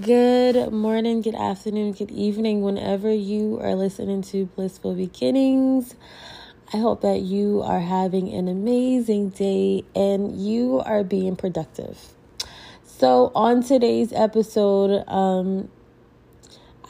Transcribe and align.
Good 0.00 0.72
morning, 0.72 1.20
good 1.20 1.34
afternoon, 1.34 1.92
good 1.92 2.10
evening, 2.10 2.62
whenever 2.62 3.12
you 3.12 3.60
are 3.60 3.74
listening 3.74 4.22
to 4.22 4.46
Blissful 4.46 4.94
Beginnings. 4.94 5.94
I 6.72 6.78
hope 6.78 7.02
that 7.02 7.20
you 7.20 7.60
are 7.60 7.78
having 7.78 8.32
an 8.32 8.48
amazing 8.48 9.28
day 9.28 9.84
and 9.94 10.34
you 10.34 10.80
are 10.86 11.04
being 11.04 11.36
productive. 11.36 11.98
So, 12.86 13.32
on 13.34 13.62
today's 13.62 14.14
episode, 14.14 15.06
um, 15.08 15.68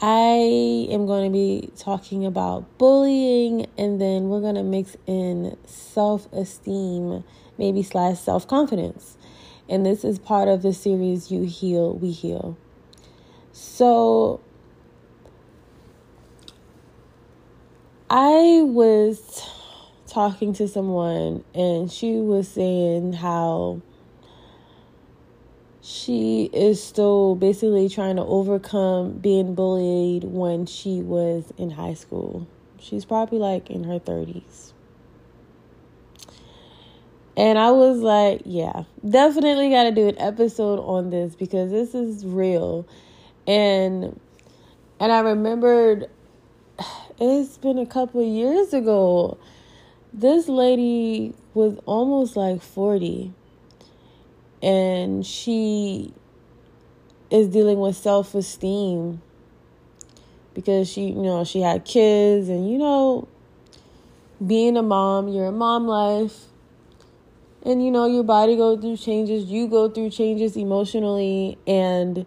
I 0.01 0.87
am 0.89 1.05
going 1.05 1.29
to 1.29 1.29
be 1.29 1.71
talking 1.75 2.25
about 2.25 2.77
bullying 2.77 3.65
and 3.77 3.99
then 3.99 4.29
we're 4.29 4.39
going 4.39 4.55
to 4.55 4.63
mix 4.63 4.95
in 5.07 5.57
self 5.65 6.31
esteem, 6.31 7.25
maybe 7.57 7.83
slash 7.83 8.17
self 8.17 8.47
confidence. 8.47 9.17
And 9.67 9.85
this 9.85 10.05
is 10.05 10.19
part 10.19 10.47
of 10.47 10.61
the 10.61 10.71
series 10.71 11.29
You 11.29 11.43
Heal, 11.43 11.95
We 11.95 12.11
Heal. 12.11 12.57
So 13.65 14.41
I 18.09 18.61
was 18.61 19.41
talking 20.05 20.53
to 20.55 20.67
someone 20.67 21.45
and 21.55 21.89
she 21.89 22.17
was 22.17 22.47
saying 22.49 23.13
how 23.13 23.81
she 25.81 26.49
is 26.53 26.83
still 26.83 27.35
basically 27.35 27.87
trying 27.87 28.17
to 28.17 28.23
overcome 28.23 29.13
being 29.13 29.55
bullied 29.55 30.25
when 30.25 30.65
she 30.65 31.01
was 31.01 31.51
in 31.57 31.71
high 31.71 31.95
school. 31.95 32.45
She's 32.79 33.05
probably 33.05 33.39
like 33.39 33.71
in 33.71 33.85
her 33.85 33.99
30s. 33.99 34.73
And 37.37 37.57
I 37.57 37.71
was 37.71 37.99
like, 37.99 38.41
yeah, 38.45 38.83
definitely 39.09 39.69
got 39.69 39.83
to 39.83 39.91
do 39.91 40.09
an 40.09 40.19
episode 40.19 40.79
on 40.79 41.09
this 41.09 41.33
because 41.33 41.71
this 41.71 41.95
is 41.95 42.25
real 42.25 42.85
and 43.47 44.19
and 44.99 45.11
I 45.11 45.19
remembered 45.19 46.09
it's 47.19 47.57
been 47.57 47.77
a 47.77 47.85
couple 47.85 48.23
years 48.23 48.73
ago. 48.73 49.37
This 50.11 50.47
lady 50.47 51.33
was 51.53 51.77
almost 51.85 52.35
like 52.35 52.61
40 52.61 53.33
and 54.61 55.25
she 55.25 56.13
is 57.29 57.47
dealing 57.49 57.79
with 57.79 57.95
self-esteem. 57.95 59.21
Because 60.53 60.87
she, 60.87 61.07
you 61.07 61.21
know, 61.21 61.43
she 61.43 61.61
had 61.61 61.83
kids 61.83 62.47
and 62.47 62.71
you 62.71 62.77
know 62.77 63.27
being 64.45 64.77
a 64.77 64.83
mom, 64.83 65.27
you're 65.27 65.47
a 65.47 65.51
mom 65.51 65.87
life. 65.87 66.45
And 67.65 67.83
you 67.83 67.91
know 67.91 68.05
your 68.05 68.23
body 68.23 68.57
go 68.57 68.77
through 68.77 68.97
changes, 68.97 69.45
you 69.45 69.67
go 69.67 69.89
through 69.89 70.09
changes 70.09 70.57
emotionally. 70.57 71.57
And 71.65 72.25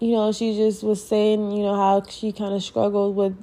you 0.00 0.12
know, 0.12 0.32
she 0.32 0.56
just 0.56 0.82
was 0.82 1.06
saying, 1.06 1.52
you 1.52 1.62
know, 1.62 1.76
how 1.76 2.02
she 2.08 2.32
kind 2.32 2.54
of 2.54 2.62
struggled 2.62 3.14
with 3.14 3.36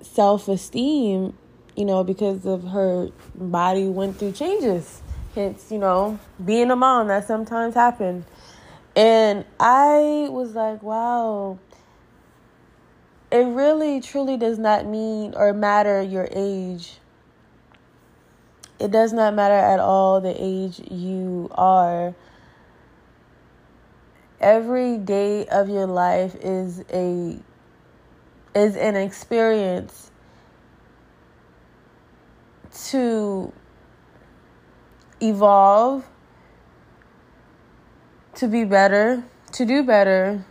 self 0.00 0.48
esteem, 0.48 1.32
you 1.76 1.84
know, 1.84 2.02
because 2.02 2.44
of 2.44 2.64
her 2.64 3.08
body 3.36 3.86
went 3.86 4.18
through 4.18 4.32
changes. 4.32 5.00
Hence, 5.36 5.70
you 5.70 5.78
know, 5.78 6.18
being 6.44 6.70
a 6.70 6.76
mom, 6.76 7.06
that 7.06 7.26
sometimes 7.26 7.74
happened. 7.74 8.24
And 8.96 9.44
I 9.58 10.26
was 10.28 10.54
like, 10.54 10.82
wow, 10.82 11.58
it 13.30 13.46
really 13.46 14.00
truly 14.00 14.36
does 14.36 14.58
not 14.58 14.84
mean 14.84 15.32
or 15.34 15.52
matter 15.52 16.02
your 16.02 16.28
age. 16.32 16.98
It 18.78 18.90
does 18.90 19.12
not 19.12 19.34
matter 19.34 19.54
at 19.54 19.78
all 19.78 20.20
the 20.20 20.34
age 20.36 20.80
you 20.90 21.48
are 21.52 22.14
every 24.42 24.98
day 24.98 25.46
of 25.46 25.68
your 25.68 25.86
life 25.86 26.34
is 26.42 26.84
a 26.92 27.38
is 28.54 28.76
an 28.76 28.96
experience 28.96 30.10
to 32.88 33.52
evolve 35.20 36.04
to 38.34 38.48
be 38.48 38.64
better 38.64 39.24
to 39.52 39.64
do 39.64 39.82
better 39.82 40.44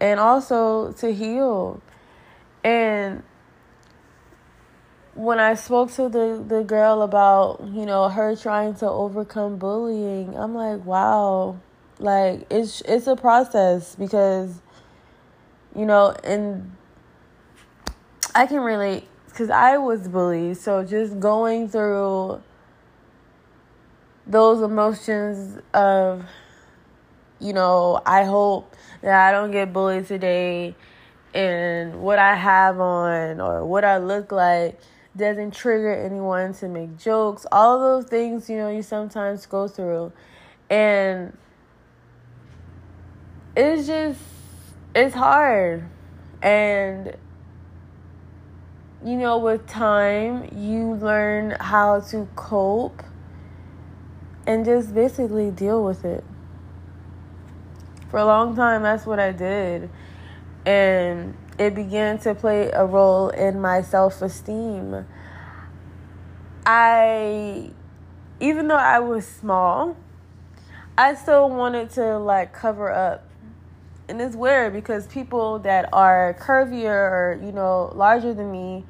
and 0.00 0.20
also 0.20 0.92
to 0.92 1.12
heal. 1.12 1.80
And 2.64 3.22
when 5.14 5.38
I 5.38 5.54
spoke 5.54 5.92
to 5.92 6.08
the, 6.08 6.44
the 6.46 6.62
girl 6.62 7.02
about, 7.02 7.60
you 7.72 7.86
know, 7.86 8.08
her 8.08 8.36
trying 8.36 8.74
to 8.76 8.88
overcome 8.88 9.56
bullying, 9.56 10.36
I'm 10.36 10.54
like, 10.54 10.84
wow, 10.84 11.58
like 11.98 12.46
it's 12.50 12.82
it's 12.82 13.06
a 13.06 13.16
process 13.16 13.94
because 13.96 14.60
you 15.74 15.86
know, 15.86 16.14
and 16.24 16.72
I 18.34 18.46
can 18.46 18.60
relate 18.60 19.08
cuz 19.34 19.50
I 19.50 19.78
was 19.78 20.08
bullied. 20.08 20.56
So 20.56 20.84
just 20.84 21.20
going 21.20 21.68
through 21.68 22.42
those 24.26 24.62
emotions 24.62 25.60
of 25.74 26.24
you 27.38 27.52
know, 27.52 28.00
I 28.06 28.24
hope 28.24 28.74
that 29.02 29.28
I 29.28 29.32
don't 29.32 29.50
get 29.50 29.72
bullied 29.72 30.06
today 30.06 30.74
and 31.34 32.00
what 32.00 32.18
I 32.18 32.34
have 32.34 32.80
on 32.80 33.40
or 33.40 33.64
what 33.64 33.84
I 33.84 33.98
look 33.98 34.32
like 34.32 34.80
doesn't 35.16 35.52
trigger 35.52 35.92
anyone 35.92 36.54
to 36.54 36.68
make 36.68 36.98
jokes. 36.98 37.46
All 37.52 37.78
those 37.78 38.06
things, 38.06 38.48
you 38.48 38.56
know, 38.56 38.70
you 38.70 38.82
sometimes 38.82 39.44
go 39.46 39.68
through. 39.68 40.12
And 40.70 41.36
it's 43.56 43.86
just 43.86 44.20
it's 44.94 45.14
hard. 45.14 45.88
And 46.42 47.16
you 49.04 49.16
know 49.16 49.38
with 49.38 49.66
time 49.66 50.50
you 50.54 50.94
learn 50.94 51.56
how 51.58 52.00
to 52.00 52.28
cope 52.36 53.02
and 54.46 54.64
just 54.64 54.94
basically 54.94 55.50
deal 55.50 55.82
with 55.82 56.04
it. 56.04 56.22
For 58.10 58.18
a 58.18 58.26
long 58.26 58.54
time 58.54 58.82
that's 58.82 59.06
what 59.06 59.18
i 59.18 59.32
did. 59.32 59.88
And 60.66 61.36
it 61.58 61.74
began 61.74 62.18
to 62.20 62.34
play 62.34 62.70
a 62.70 62.84
role 62.84 63.30
in 63.30 63.60
my 63.60 63.80
self-esteem. 63.80 65.06
I 66.66 67.70
even 68.40 68.68
though 68.68 68.74
i 68.74 68.98
was 68.98 69.26
small 69.26 69.96
i 70.98 71.14
still 71.14 71.48
wanted 71.48 71.88
to 71.88 72.18
like 72.18 72.52
cover 72.52 72.90
up 72.90 73.25
and 74.08 74.20
it's 74.20 74.36
weird 74.36 74.72
because 74.72 75.06
people 75.06 75.58
that 75.60 75.88
are 75.92 76.36
curvier 76.38 76.86
or 76.86 77.40
you 77.42 77.52
know 77.52 77.92
larger 77.94 78.32
than 78.32 78.50
me 78.50 78.84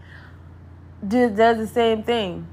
do 1.07 1.31
does 1.31 1.59
the 1.59 1.67
same 1.67 2.03
thing. 2.03 2.47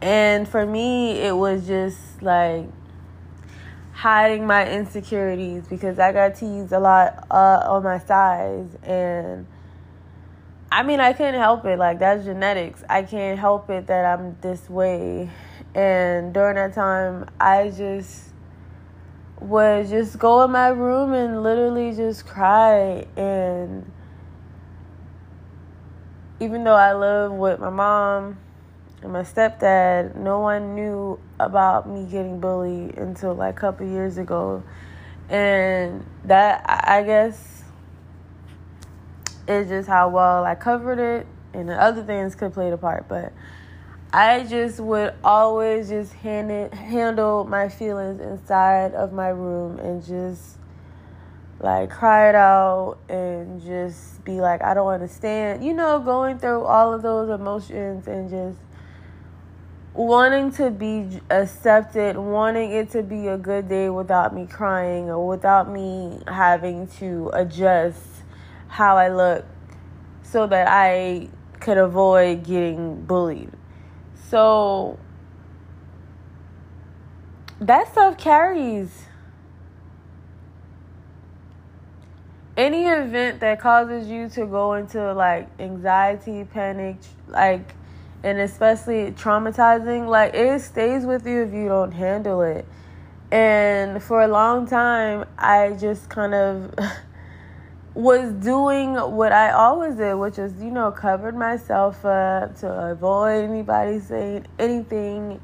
And 0.00 0.48
for 0.48 0.64
me 0.64 1.18
it 1.18 1.36
was 1.36 1.66
just 1.66 2.22
like 2.22 2.66
hiding 3.92 4.46
my 4.46 4.70
insecurities 4.70 5.66
because 5.66 5.98
i 5.98 6.12
got 6.12 6.36
teased 6.36 6.70
a 6.70 6.78
lot 6.78 7.26
uh, 7.32 7.64
on 7.66 7.82
my 7.82 7.98
size 7.98 8.76
and 8.84 9.44
i 10.70 10.84
mean 10.84 11.00
i 11.00 11.12
couldn't 11.12 11.40
help 11.40 11.64
it. 11.64 11.78
Like 11.78 11.98
that's 11.98 12.24
genetics. 12.24 12.84
I 12.88 13.02
can't 13.02 13.38
help 13.38 13.68
it 13.70 13.88
that 13.88 14.04
i'm 14.18 14.36
this 14.40 14.70
way. 14.70 15.30
And 15.74 16.32
during 16.32 16.54
that 16.54 16.74
time 16.74 17.28
i 17.40 17.70
just 17.70 18.27
would 19.40 19.88
just 19.88 20.18
go 20.18 20.42
in 20.44 20.50
my 20.50 20.68
room 20.68 21.12
and 21.12 21.42
literally 21.42 21.94
just 21.94 22.26
cry 22.26 23.06
and 23.16 23.90
even 26.40 26.64
though 26.64 26.74
I 26.74 26.94
live 26.94 27.32
with 27.32 27.58
my 27.58 27.70
mom 27.70 28.38
and 29.02 29.12
my 29.12 29.22
stepdad, 29.22 30.14
no 30.16 30.40
one 30.40 30.74
knew 30.74 31.18
about 31.40 31.88
me 31.88 32.06
getting 32.06 32.40
bullied 32.40 32.96
until 32.96 33.34
like 33.34 33.56
a 33.56 33.60
couple 33.60 33.86
years 33.86 34.18
ago. 34.18 34.62
And 35.28 36.06
that 36.24 36.64
I 36.68 37.02
guess 37.02 37.64
is 39.46 39.68
just 39.68 39.88
how 39.88 40.08
well 40.08 40.44
I 40.44 40.54
covered 40.54 40.98
it 40.98 41.26
and 41.52 41.68
the 41.68 41.80
other 41.80 42.02
things 42.02 42.34
could 42.34 42.52
play 42.52 42.70
a 42.70 42.76
part, 42.76 43.08
but 43.08 43.32
I 44.12 44.44
just 44.44 44.80
would 44.80 45.12
always 45.22 45.90
just 45.90 46.14
hand 46.14 46.50
it, 46.50 46.72
handle 46.72 47.44
my 47.44 47.68
feelings 47.68 48.22
inside 48.22 48.94
of 48.94 49.12
my 49.12 49.28
room 49.28 49.78
and 49.78 50.02
just 50.02 50.56
like 51.60 51.90
cry 51.90 52.30
it 52.30 52.34
out 52.34 52.96
and 53.10 53.60
just 53.60 54.24
be 54.24 54.40
like, 54.40 54.62
I 54.62 54.72
don't 54.72 54.88
understand. 54.88 55.62
You 55.62 55.74
know, 55.74 55.98
going 56.00 56.38
through 56.38 56.64
all 56.64 56.94
of 56.94 57.02
those 57.02 57.28
emotions 57.28 58.06
and 58.06 58.30
just 58.30 58.58
wanting 59.92 60.52
to 60.52 60.70
be 60.70 61.20
accepted, 61.28 62.16
wanting 62.16 62.70
it 62.70 62.88
to 62.92 63.02
be 63.02 63.26
a 63.26 63.36
good 63.36 63.68
day 63.68 63.90
without 63.90 64.34
me 64.34 64.46
crying 64.46 65.10
or 65.10 65.26
without 65.26 65.68
me 65.70 66.22
having 66.26 66.86
to 66.86 67.30
adjust 67.34 68.00
how 68.68 68.96
I 68.96 69.08
look 69.08 69.44
so 70.22 70.46
that 70.46 70.66
I 70.66 71.28
could 71.60 71.76
avoid 71.76 72.44
getting 72.44 73.04
bullied. 73.04 73.57
So 74.28 74.98
that 77.60 77.90
stuff 77.90 78.18
carries. 78.18 79.06
Any 82.54 82.84
event 82.84 83.40
that 83.40 83.58
causes 83.58 84.08
you 84.08 84.28
to 84.30 84.44
go 84.44 84.74
into 84.74 85.14
like 85.14 85.48
anxiety, 85.58 86.44
panic, 86.44 86.96
like, 87.28 87.72
and 88.22 88.38
especially 88.38 89.12
traumatizing, 89.12 90.08
like 90.08 90.34
it 90.34 90.60
stays 90.60 91.06
with 91.06 91.26
you 91.26 91.44
if 91.44 91.54
you 91.54 91.68
don't 91.68 91.92
handle 91.92 92.42
it. 92.42 92.66
And 93.30 94.02
for 94.02 94.22
a 94.22 94.28
long 94.28 94.66
time, 94.66 95.24
I 95.38 95.76
just 95.80 96.10
kind 96.10 96.34
of 96.34 96.74
was 97.98 98.30
doing 98.34 98.94
what 98.94 99.32
I 99.32 99.50
always 99.50 99.96
did, 99.96 100.14
which 100.14 100.38
is, 100.38 100.52
you 100.62 100.70
know, 100.70 100.92
covered 100.92 101.34
myself 101.34 102.04
up 102.04 102.54
to 102.60 102.72
avoid 102.92 103.42
anybody 103.42 103.98
saying 103.98 104.46
anything. 104.56 105.40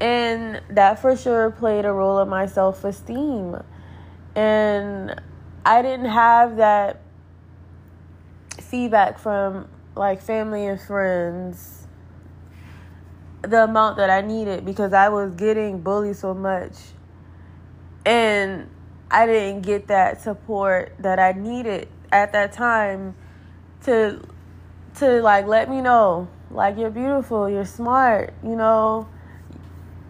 And 0.00 0.62
that 0.70 1.00
for 1.00 1.14
sure 1.18 1.50
played 1.50 1.84
a 1.84 1.92
role 1.92 2.18
in 2.20 2.30
my 2.30 2.46
self 2.46 2.82
esteem. 2.82 3.62
And 4.34 5.20
I 5.66 5.82
didn't 5.82 6.06
have 6.06 6.56
that 6.56 7.02
feedback 8.58 9.18
from 9.18 9.68
like 9.94 10.22
family 10.22 10.66
and 10.66 10.80
friends 10.80 11.86
the 13.42 13.64
amount 13.64 13.98
that 13.98 14.08
I 14.08 14.22
needed 14.22 14.64
because 14.64 14.94
I 14.94 15.10
was 15.10 15.34
getting 15.34 15.82
bullied 15.82 16.16
so 16.16 16.32
much. 16.32 16.72
And 18.06 18.70
I 19.10 19.26
didn't 19.26 19.62
get 19.62 19.88
that 19.88 20.20
support 20.22 20.94
that 20.98 21.18
I 21.18 21.32
needed 21.32 21.88
at 22.12 22.32
that 22.32 22.52
time 22.52 23.14
to 23.84 24.20
to 24.96 25.20
like 25.22 25.46
let 25.46 25.68
me 25.68 25.80
know 25.80 26.28
like 26.50 26.78
you're 26.78 26.90
beautiful, 26.90 27.48
you're 27.48 27.64
smart, 27.64 28.32
you 28.42 28.56
know. 28.56 29.08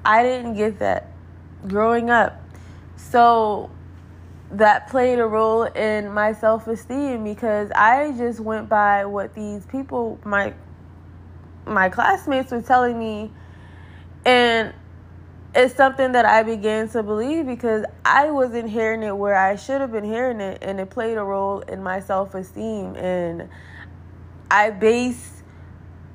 I 0.04 0.22
didn't 0.22 0.54
get 0.54 0.78
that 0.78 1.10
growing 1.66 2.10
up. 2.10 2.40
So 2.96 3.70
that 4.52 4.88
played 4.88 5.18
a 5.18 5.26
role 5.26 5.64
in 5.64 6.12
my 6.12 6.32
self-esteem 6.32 7.24
because 7.24 7.70
I 7.72 8.12
just 8.16 8.38
went 8.38 8.68
by 8.68 9.04
what 9.04 9.34
these 9.34 9.66
people 9.66 10.18
my 10.24 10.54
my 11.66 11.88
classmates 11.88 12.52
were 12.52 12.62
telling 12.62 12.96
me 12.96 13.32
and 14.24 14.72
it's 15.56 15.74
something 15.74 16.12
that 16.12 16.26
I 16.26 16.42
began 16.42 16.86
to 16.90 17.02
believe 17.02 17.46
because 17.46 17.86
I 18.04 18.30
wasn't 18.30 18.68
hearing 18.68 19.02
it 19.02 19.16
where 19.16 19.34
I 19.34 19.56
should 19.56 19.80
have 19.80 19.90
been 19.90 20.04
hearing 20.04 20.38
it, 20.40 20.58
and 20.60 20.78
it 20.78 20.90
played 20.90 21.16
a 21.16 21.24
role 21.24 21.60
in 21.60 21.82
my 21.82 22.00
self 22.00 22.34
esteem. 22.34 22.94
And 22.94 23.48
I 24.50 24.68
base 24.70 25.42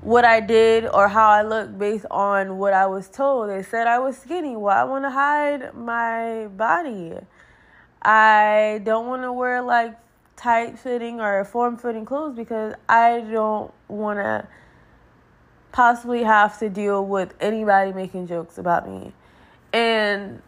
what 0.01 0.25
I 0.25 0.41
did 0.41 0.85
or 0.85 1.07
how 1.07 1.29
I 1.29 1.41
look 1.41 1.75
based 1.75 2.05
on 2.11 2.59
what 2.59 2.73
I 2.73 2.85
was 2.85 3.09
told. 3.09 3.49
They 3.49 3.63
said 3.63 3.88
I 3.88 3.97
was 3.97 4.15
skinny. 4.15 4.55
Well, 4.55 4.77
I 4.77 4.83
want 4.83 5.05
to 5.05 5.09
hide 5.09 5.73
my 5.73 6.45
body. 6.47 7.13
I 8.03 8.81
don't 8.83 9.07
want 9.07 9.23
to 9.23 9.33
wear 9.33 9.63
like 9.63 9.97
tight 10.35 10.77
fitting 10.77 11.19
or 11.19 11.43
form 11.45 11.77
fitting 11.77 12.05
clothes 12.05 12.35
because 12.35 12.75
I 12.88 13.21
don't 13.21 13.73
want 13.88 14.19
to 14.19 14.47
possibly 15.71 16.23
have 16.23 16.59
to 16.59 16.69
deal 16.69 17.03
with 17.03 17.33
anybody 17.39 17.91
making 17.91 18.27
jokes 18.27 18.59
about 18.59 18.88
me 18.88 19.13
and 19.73 20.41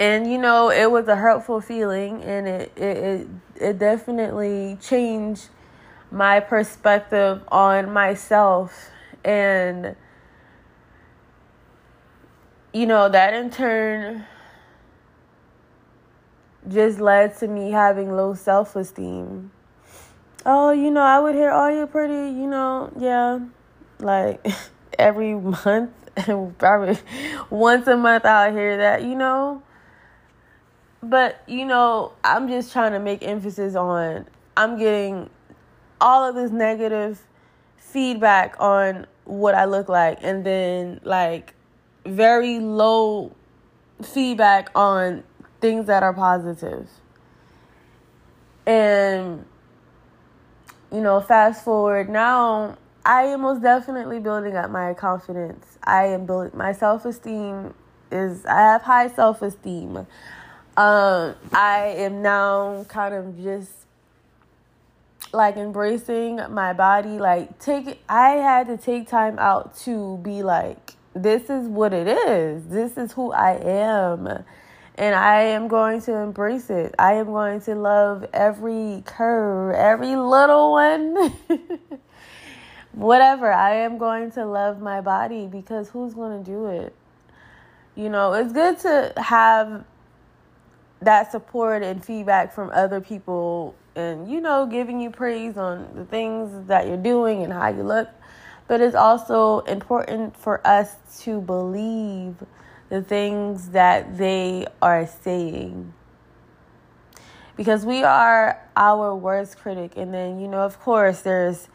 and 0.00 0.30
you 0.30 0.38
know 0.38 0.70
it 0.70 0.90
was 0.90 1.08
a 1.08 1.16
hurtful 1.16 1.60
feeling 1.60 2.22
and 2.22 2.46
it 2.46 2.72
it 2.76 2.96
it, 2.96 3.28
it 3.60 3.78
definitely 3.78 4.78
changed 4.80 5.48
my 6.10 6.40
perspective 6.40 7.42
on 7.48 7.92
myself. 7.92 8.90
And 9.24 9.96
you 12.72 12.86
know 12.86 13.08
that 13.08 13.34
in 13.34 13.50
turn 13.50 14.24
just 16.68 17.00
led 17.00 17.36
to 17.38 17.48
me 17.48 17.70
having 17.70 18.12
low 18.12 18.34
self-esteem. 18.34 19.50
Oh 20.46 20.70
you 20.70 20.90
know 20.90 21.02
i 21.02 21.18
would 21.18 21.34
hear 21.34 21.50
oh 21.50 21.68
you're 21.68 21.86
pretty 21.86 22.14
you 22.14 22.46
know 22.46 22.92
yeah 22.98 23.40
like 23.98 24.46
every 24.98 25.34
month 25.64 25.90
probably 26.58 26.98
once 27.50 27.86
a 27.86 27.96
month 27.96 28.24
I'll 28.24 28.52
hear 28.52 28.76
that, 28.78 29.02
you 29.02 29.14
know. 29.14 29.62
But, 31.00 31.42
you 31.46 31.64
know, 31.64 32.12
I'm 32.24 32.48
just 32.48 32.72
trying 32.72 32.92
to 32.92 32.98
make 32.98 33.22
emphasis 33.22 33.76
on 33.76 34.26
I'm 34.56 34.76
getting 34.76 35.30
all 36.00 36.28
of 36.28 36.34
this 36.34 36.50
negative 36.50 37.22
feedback 37.76 38.56
on 38.58 39.06
what 39.24 39.54
I 39.54 39.66
look 39.66 39.88
like 39.88 40.18
and 40.22 40.44
then 40.44 41.00
like 41.04 41.54
very 42.04 42.58
low 42.58 43.36
feedback 44.02 44.70
on 44.74 45.22
things 45.60 45.86
that 45.86 46.02
are 46.02 46.12
positive. 46.12 46.88
And 48.66 49.44
you 50.90 51.00
know, 51.00 51.20
fast 51.20 51.64
forward 51.64 52.08
now 52.08 52.76
I 53.08 53.22
am 53.22 53.40
most 53.40 53.62
definitely 53.62 54.18
building 54.18 54.54
up 54.54 54.70
my 54.70 54.92
confidence. 54.92 55.78
I 55.82 56.08
am 56.08 56.26
building 56.26 56.58
my 56.58 56.72
self 56.72 57.06
esteem 57.06 57.72
is 58.12 58.44
I 58.44 58.60
have 58.60 58.82
high 58.82 59.08
self 59.08 59.40
esteem. 59.40 59.96
Um, 60.76 61.34
I 61.54 61.94
am 61.96 62.20
now 62.20 62.84
kind 62.86 63.14
of 63.14 63.42
just 63.42 63.72
like 65.32 65.56
embracing 65.56 66.36
my 66.50 66.74
body. 66.74 67.18
Like 67.18 67.58
take 67.58 67.98
I 68.10 68.32
had 68.32 68.66
to 68.66 68.76
take 68.76 69.08
time 69.08 69.38
out 69.38 69.74
to 69.84 70.18
be 70.18 70.42
like, 70.42 70.92
this 71.14 71.48
is 71.48 71.66
what 71.66 71.94
it 71.94 72.08
is. 72.08 72.66
This 72.66 72.98
is 72.98 73.12
who 73.12 73.32
I 73.32 73.52
am. 73.54 74.44
And 74.96 75.14
I 75.14 75.44
am 75.44 75.68
going 75.68 76.02
to 76.02 76.14
embrace 76.14 76.68
it. 76.68 76.94
I 76.98 77.14
am 77.14 77.26
going 77.28 77.62
to 77.62 77.74
love 77.74 78.26
every 78.34 79.02
curve, 79.06 79.74
every 79.74 80.14
little 80.14 80.72
one. 80.72 81.32
whatever. 82.98 83.52
I 83.52 83.76
am 83.76 83.96
going 83.96 84.32
to 84.32 84.44
love 84.44 84.80
my 84.80 85.00
body 85.00 85.46
because 85.46 85.88
who's 85.88 86.14
going 86.14 86.42
to 86.42 86.50
do 86.50 86.66
it? 86.66 86.94
You 87.94 88.08
know, 88.08 88.32
it's 88.32 88.52
good 88.52 88.78
to 88.80 89.12
have 89.16 89.84
that 91.00 91.30
support 91.30 91.84
and 91.84 92.04
feedback 92.04 92.52
from 92.52 92.70
other 92.74 93.00
people 93.00 93.76
and, 93.94 94.28
you 94.28 94.40
know, 94.40 94.66
giving 94.66 95.00
you 95.00 95.10
praise 95.10 95.56
on 95.56 95.88
the 95.94 96.04
things 96.04 96.66
that 96.66 96.88
you're 96.88 96.96
doing 96.96 97.44
and 97.44 97.52
how 97.52 97.68
you 97.68 97.84
look. 97.84 98.08
But 98.66 98.80
it's 98.80 98.96
also 98.96 99.60
important 99.60 100.36
for 100.36 100.64
us 100.66 100.96
to 101.20 101.40
believe 101.40 102.34
the 102.88 103.02
things 103.02 103.70
that 103.70 104.18
they 104.18 104.66
are 104.82 105.06
saying. 105.06 105.94
Because 107.56 107.84
we 107.86 108.02
are 108.02 108.60
our 108.76 109.14
worst 109.14 109.58
critic. 109.58 109.92
And 109.96 110.12
then, 110.12 110.40
you 110.40 110.48
know, 110.48 110.60
of 110.60 110.80
course, 110.80 111.22
there's 111.22 111.68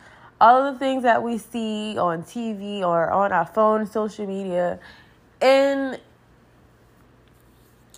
all 0.43 0.67
of 0.67 0.73
the 0.73 0.79
things 0.79 1.03
that 1.03 1.23
we 1.23 1.37
see 1.37 1.97
on 1.97 2.21
TV 2.21 2.81
or 2.81 3.09
on 3.09 3.31
our 3.31 3.45
phone, 3.45 3.87
social 3.87 4.27
media, 4.27 4.77
and 5.39 5.97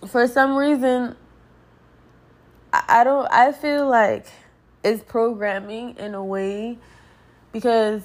for 0.08 0.28
some 0.28 0.56
reason, 0.56 1.16
I 2.72 3.04
don't, 3.04 3.26
I 3.32 3.52
feel 3.52 3.90
like 3.90 4.28
it's 4.84 5.02
programming 5.02 5.96
in 5.98 6.14
a 6.14 6.24
way 6.24 6.78
because, 7.52 8.04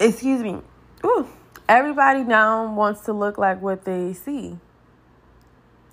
excuse 0.00 0.40
me, 0.40 0.62
ooh, 1.04 1.28
everybody 1.68 2.24
now 2.24 2.72
wants 2.72 3.02
to 3.02 3.12
look 3.12 3.36
like 3.36 3.60
what 3.60 3.84
they 3.84 4.14
see 4.14 4.56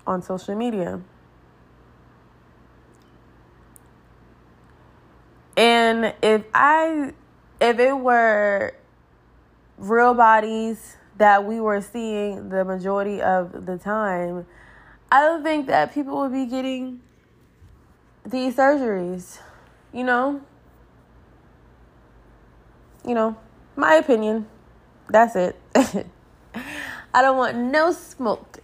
on 0.08 0.22
social 0.22 0.56
media. 0.56 1.02
And 5.94 6.12
if 6.24 6.44
I 6.56 7.14
if 7.62 7.78
it 7.78 7.94
were 7.94 8.74
real 9.78 10.16
bodies 10.16 10.98
that 11.20 11.46
we 11.46 11.60
were 11.62 11.82
seeing 11.82 12.50
the 12.50 12.66
majority 12.66 13.22
of 13.22 13.68
the 13.68 13.78
time, 13.78 14.48
I 15.12 15.22
don't 15.22 15.44
think 15.44 15.68
that 15.68 15.94
people 15.94 16.22
would 16.22 16.34
be 16.34 16.48
getting 16.48 17.02
these 18.26 18.56
surgeries. 18.56 19.38
You 19.94 20.04
know? 20.04 20.42
You 23.06 23.14
know, 23.14 23.38
my 23.76 23.94
opinion. 23.94 24.48
That's 25.10 25.36
it. 25.36 25.56
I 25.76 27.22
don't 27.22 27.38
want 27.38 27.56
no 27.56 27.92
smoke. 27.92 28.62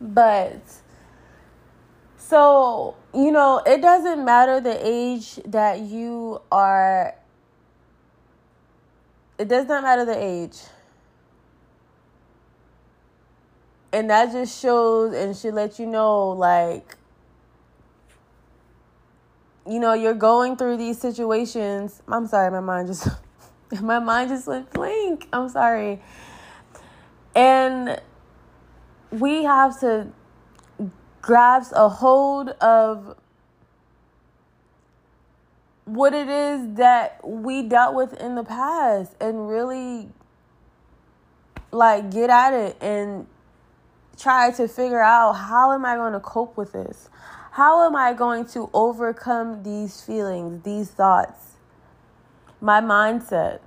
But 0.00 0.62
so, 2.16 2.94
you 3.14 3.32
know, 3.32 3.62
it 3.66 3.80
doesn't 3.80 4.24
matter 4.24 4.60
the 4.60 4.78
age 4.86 5.36
that 5.46 5.80
you 5.80 6.40
are, 6.52 7.14
it 9.38 9.48
does 9.48 9.66
not 9.66 9.82
matter 9.82 10.04
the 10.04 10.16
age. 10.16 10.58
And 13.92 14.08
that 14.10 14.30
just 14.30 14.60
shows 14.60 15.12
and 15.12 15.36
should 15.36 15.54
let 15.54 15.80
you 15.80 15.86
know, 15.86 16.30
like, 16.30 16.96
you 19.68 19.80
know, 19.80 19.94
you're 19.94 20.14
going 20.14 20.56
through 20.56 20.76
these 20.76 21.00
situations. 21.00 22.00
I'm 22.06 22.28
sorry, 22.28 22.52
my 22.52 22.60
mind 22.60 22.88
just, 22.88 23.08
my 23.82 23.98
mind 23.98 24.30
just 24.30 24.46
went 24.46 24.72
blank. 24.72 25.28
I'm 25.32 25.48
sorry. 25.48 26.00
And 27.34 28.00
we 29.10 29.42
have 29.42 29.80
to 29.80 30.08
grasp 31.22 31.72
a 31.74 31.88
hold 31.88 32.50
of 32.60 33.16
what 35.84 36.12
it 36.14 36.28
is 36.28 36.74
that 36.74 37.20
we 37.26 37.62
dealt 37.62 37.94
with 37.94 38.14
in 38.20 38.36
the 38.36 38.44
past 38.44 39.14
and 39.20 39.48
really 39.48 40.08
like 41.72 42.10
get 42.10 42.30
at 42.30 42.52
it 42.52 42.76
and 42.80 43.26
try 44.16 44.50
to 44.50 44.68
figure 44.68 45.00
out 45.00 45.32
how 45.32 45.72
am 45.72 45.84
I 45.84 45.96
going 45.96 46.12
to 46.12 46.20
cope 46.20 46.56
with 46.56 46.72
this? 46.72 47.08
How 47.52 47.86
am 47.86 47.96
I 47.96 48.12
going 48.12 48.46
to 48.48 48.70
overcome 48.72 49.62
these 49.62 50.00
feelings, 50.02 50.62
these 50.62 50.90
thoughts, 50.90 51.56
my 52.60 52.80
mindset? 52.80 53.60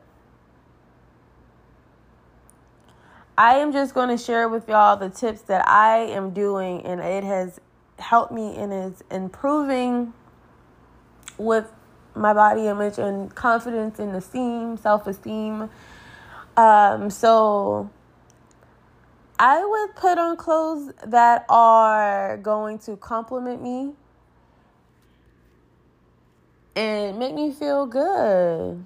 I 3.38 3.56
am 3.56 3.72
just 3.72 3.94
going 3.94 4.10
to 4.10 4.24
share 4.24 4.48
with 4.48 4.68
y'all 4.70 4.96
the 4.96 5.10
tips 5.10 5.42
that 5.44 5.68
I 5.68 6.00
am 6.00 6.32
doing, 6.32 6.86
and 6.86 7.00
it 7.00 7.24
has 7.24 7.60
helped 7.98 8.32
me 8.32 8.56
and 8.56 8.72
is 8.72 9.04
improving 9.10 10.14
with 11.38 11.72
my 12.16 12.34
body 12.34 12.68
image 12.68 13.00
and 13.00 13.34
confidence 13.34 13.98
and 13.98 14.16
esteem, 14.16 14.78
self 14.78 15.08
esteem. 15.08 15.70
Um, 16.56 17.10
so 17.10 17.90
I 19.40 19.66
would 19.66 19.96
put 19.96 20.20
on 20.20 20.38
clothes 20.38 20.94
that 21.08 21.46
are 21.50 22.38
going 22.38 22.78
to 22.80 22.96
compliment 22.98 23.64
me 23.64 23.94
and 26.76 27.18
make 27.18 27.34
me 27.34 27.52
feel 27.52 27.88
good. 27.88 28.86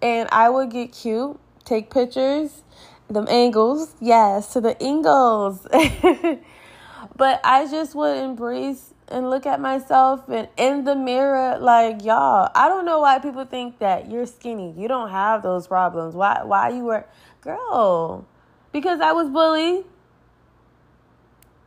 And 0.00 0.28
I 0.30 0.48
would 0.48 0.70
get 0.70 0.92
cute, 0.92 1.38
take 1.64 1.90
pictures, 1.90 2.62
them 3.08 3.26
angles, 3.28 3.94
yes, 4.00 4.52
to 4.52 4.60
the 4.60 4.80
angles. 4.82 5.66
but 7.16 7.40
I 7.44 7.66
just 7.70 7.94
would 7.94 8.16
embrace 8.16 8.94
and 9.10 9.30
look 9.30 9.46
at 9.46 9.60
myself 9.60 10.28
and 10.28 10.48
in 10.56 10.84
the 10.84 10.94
mirror 10.94 11.58
like 11.58 12.04
y'all 12.04 12.50
i 12.54 12.68
don't 12.68 12.84
know 12.84 13.00
why 13.00 13.18
people 13.18 13.44
think 13.44 13.78
that 13.78 14.10
you're 14.10 14.26
skinny. 14.26 14.74
You 14.76 14.86
don't 14.88 15.10
have 15.10 15.42
those 15.42 15.66
problems. 15.66 16.14
Why 16.14 16.42
why 16.44 16.70
you 16.70 16.84
were 16.84 17.06
girl 17.40 18.26
because 18.72 19.00
i 19.00 19.12
was 19.12 19.30
bullied 19.30 19.84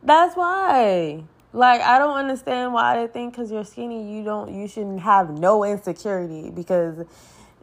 that's 0.04 0.36
why. 0.36 1.24
Like 1.52 1.80
i 1.80 1.98
don't 1.98 2.16
understand 2.16 2.72
why 2.72 3.00
they 3.00 3.12
think 3.12 3.34
because 3.34 3.50
you're 3.50 3.64
skinny 3.64 4.16
you 4.16 4.24
don't 4.24 4.54
you 4.54 4.68
shouldn't 4.68 5.00
have 5.00 5.30
no 5.30 5.64
insecurity 5.64 6.50
because 6.50 7.04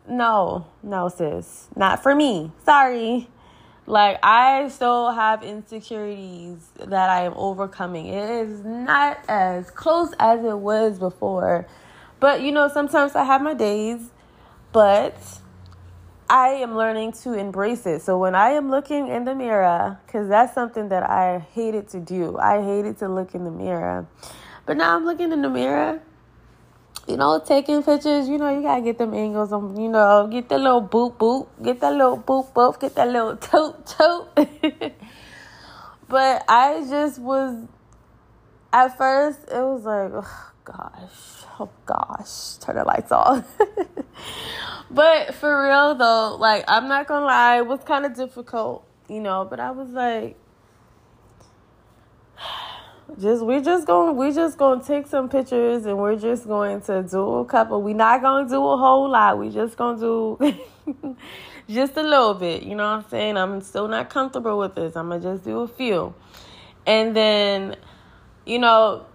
no 0.08 0.68
no 0.84 1.08
sis. 1.08 1.70
Not 1.76 2.04
for 2.04 2.14
me. 2.14 2.52
Sorry 2.66 3.30
like 3.90 4.20
I 4.22 4.68
still 4.70 5.12
have 5.12 5.44
insecurities 5.44 6.70
that 6.78 7.10
I 7.10 7.24
am 7.24 7.34
overcoming. 7.36 8.06
It 8.06 8.30
is 8.30 8.64
not 8.64 9.20
as 9.28 9.72
close 9.72 10.14
as 10.20 10.46
it 10.46 10.60
was 10.60 11.00
before. 11.00 11.68
But 12.20 12.42
you 12.42 12.52
know, 12.52 12.68
sometimes 12.68 13.16
I 13.16 13.24
have 13.24 13.42
my 13.42 13.56
days, 13.56 14.12
but 14.72 15.18
I 16.30 16.50
am 16.50 16.76
learning 16.76 17.14
to 17.24 17.34
embrace 17.34 17.88
it. 17.88 18.04
So 18.04 18.20
when 18.20 18.36
I 18.36 18.52
am 18.52 18.70
looking 18.70 19.08
in 19.08 19.26
the 19.26 19.34
mirror, 19.34 20.00
because 20.06 20.30
that's 20.30 20.54
something 20.54 20.90
that 20.90 21.02
I 21.02 21.40
hated 21.40 21.90
to 21.90 22.00
do, 22.00 22.38
I 22.38 22.62
hated 22.62 23.00
to 23.00 23.10
look 23.10 23.34
in 23.34 23.44
the 23.44 23.52
mirror. 23.52 24.06
But 24.68 24.78
now 24.78 24.96
I'm 24.96 25.06
looking 25.06 25.32
in 25.32 25.42
the 25.42 25.50
mirror 25.50 26.00
you 27.10 27.18
know, 27.18 27.42
taking 27.44 27.82
pictures, 27.82 28.30
you 28.30 28.38
know, 28.38 28.56
you 28.56 28.62
gotta 28.62 28.82
get 28.82 28.98
them 28.98 29.14
angles 29.14 29.52
on, 29.52 29.80
you 29.80 29.90
know, 29.90 30.28
get 30.32 30.48
that 30.50 30.60
little 30.60 30.82
boop 30.82 31.18
boop, 31.18 31.48
get 31.64 31.80
that 31.80 31.94
little 31.94 32.18
boop 32.18 32.54
boop, 32.54 32.80
get 32.80 32.94
that 32.96 33.08
little 33.08 33.36
toot 33.48 33.86
toot. 33.88 34.94
but 36.08 36.44
I 36.48 36.86
just 36.88 37.20
was, 37.20 37.66
at 38.72 38.98
first, 38.98 39.40
it 39.50 39.56
was 39.56 39.86
like, 39.86 40.12
oh 40.14 40.52
gosh, 40.64 41.46
oh 41.60 41.70
gosh, 41.86 42.58
turn 42.58 42.76
the 42.76 42.84
lights 42.84 43.12
off. 43.12 43.46
but 44.92 45.34
for 45.34 45.64
real 45.66 45.96
though, 45.96 46.38
like, 46.40 46.64
I'm 46.68 46.88
not 46.88 47.08
gonna 47.08 47.26
lie, 47.26 47.58
it 47.58 47.66
was 47.66 47.80
kind 47.86 48.06
of 48.06 48.14
difficult, 48.14 48.86
you 49.08 49.20
know, 49.20 49.48
but 49.50 49.60
I 49.60 49.72
was 49.72 49.90
like, 49.90 50.38
just 53.18 53.44
we 53.44 53.62
just 53.62 53.88
going 53.88 54.16
we 54.16 54.32
just 54.32 54.58
gonna 54.58 54.84
take 54.84 55.08
some 55.08 55.30
pictures 55.30 55.86
and 55.86 55.98
we're 55.98 56.18
just 56.18 56.48
going 56.48 56.82
to 56.82 57.04
do 57.04 57.36
a 57.36 57.46
couple. 57.46 57.82
We 57.82 57.94
not 57.94 58.22
gonna 58.22 58.48
do 58.48 58.58
a 58.58 58.78
whole 58.78 59.10
lot. 59.10 59.38
We 59.40 59.50
just 59.50 59.78
gonna 59.78 60.00
do 60.00 60.38
just 61.70 61.98
a 61.98 62.04
little 62.04 62.34
bit. 62.34 62.64
You 62.64 62.76
know 62.76 62.84
what 62.84 63.06
i'm 63.06 63.10
saying? 63.10 63.38
I'm 63.38 63.62
still 63.62 63.88
not 63.88 64.10
comfortable 64.10 64.58
with 64.60 64.76
this. 64.76 64.96
I'm 64.96 65.10
gonna 65.10 65.22
just 65.22 65.44
do 65.44 65.62
a 65.62 65.68
few. 65.68 66.14
And 66.86 67.16
then 67.16 67.78
you 68.46 68.60
know 68.60 69.06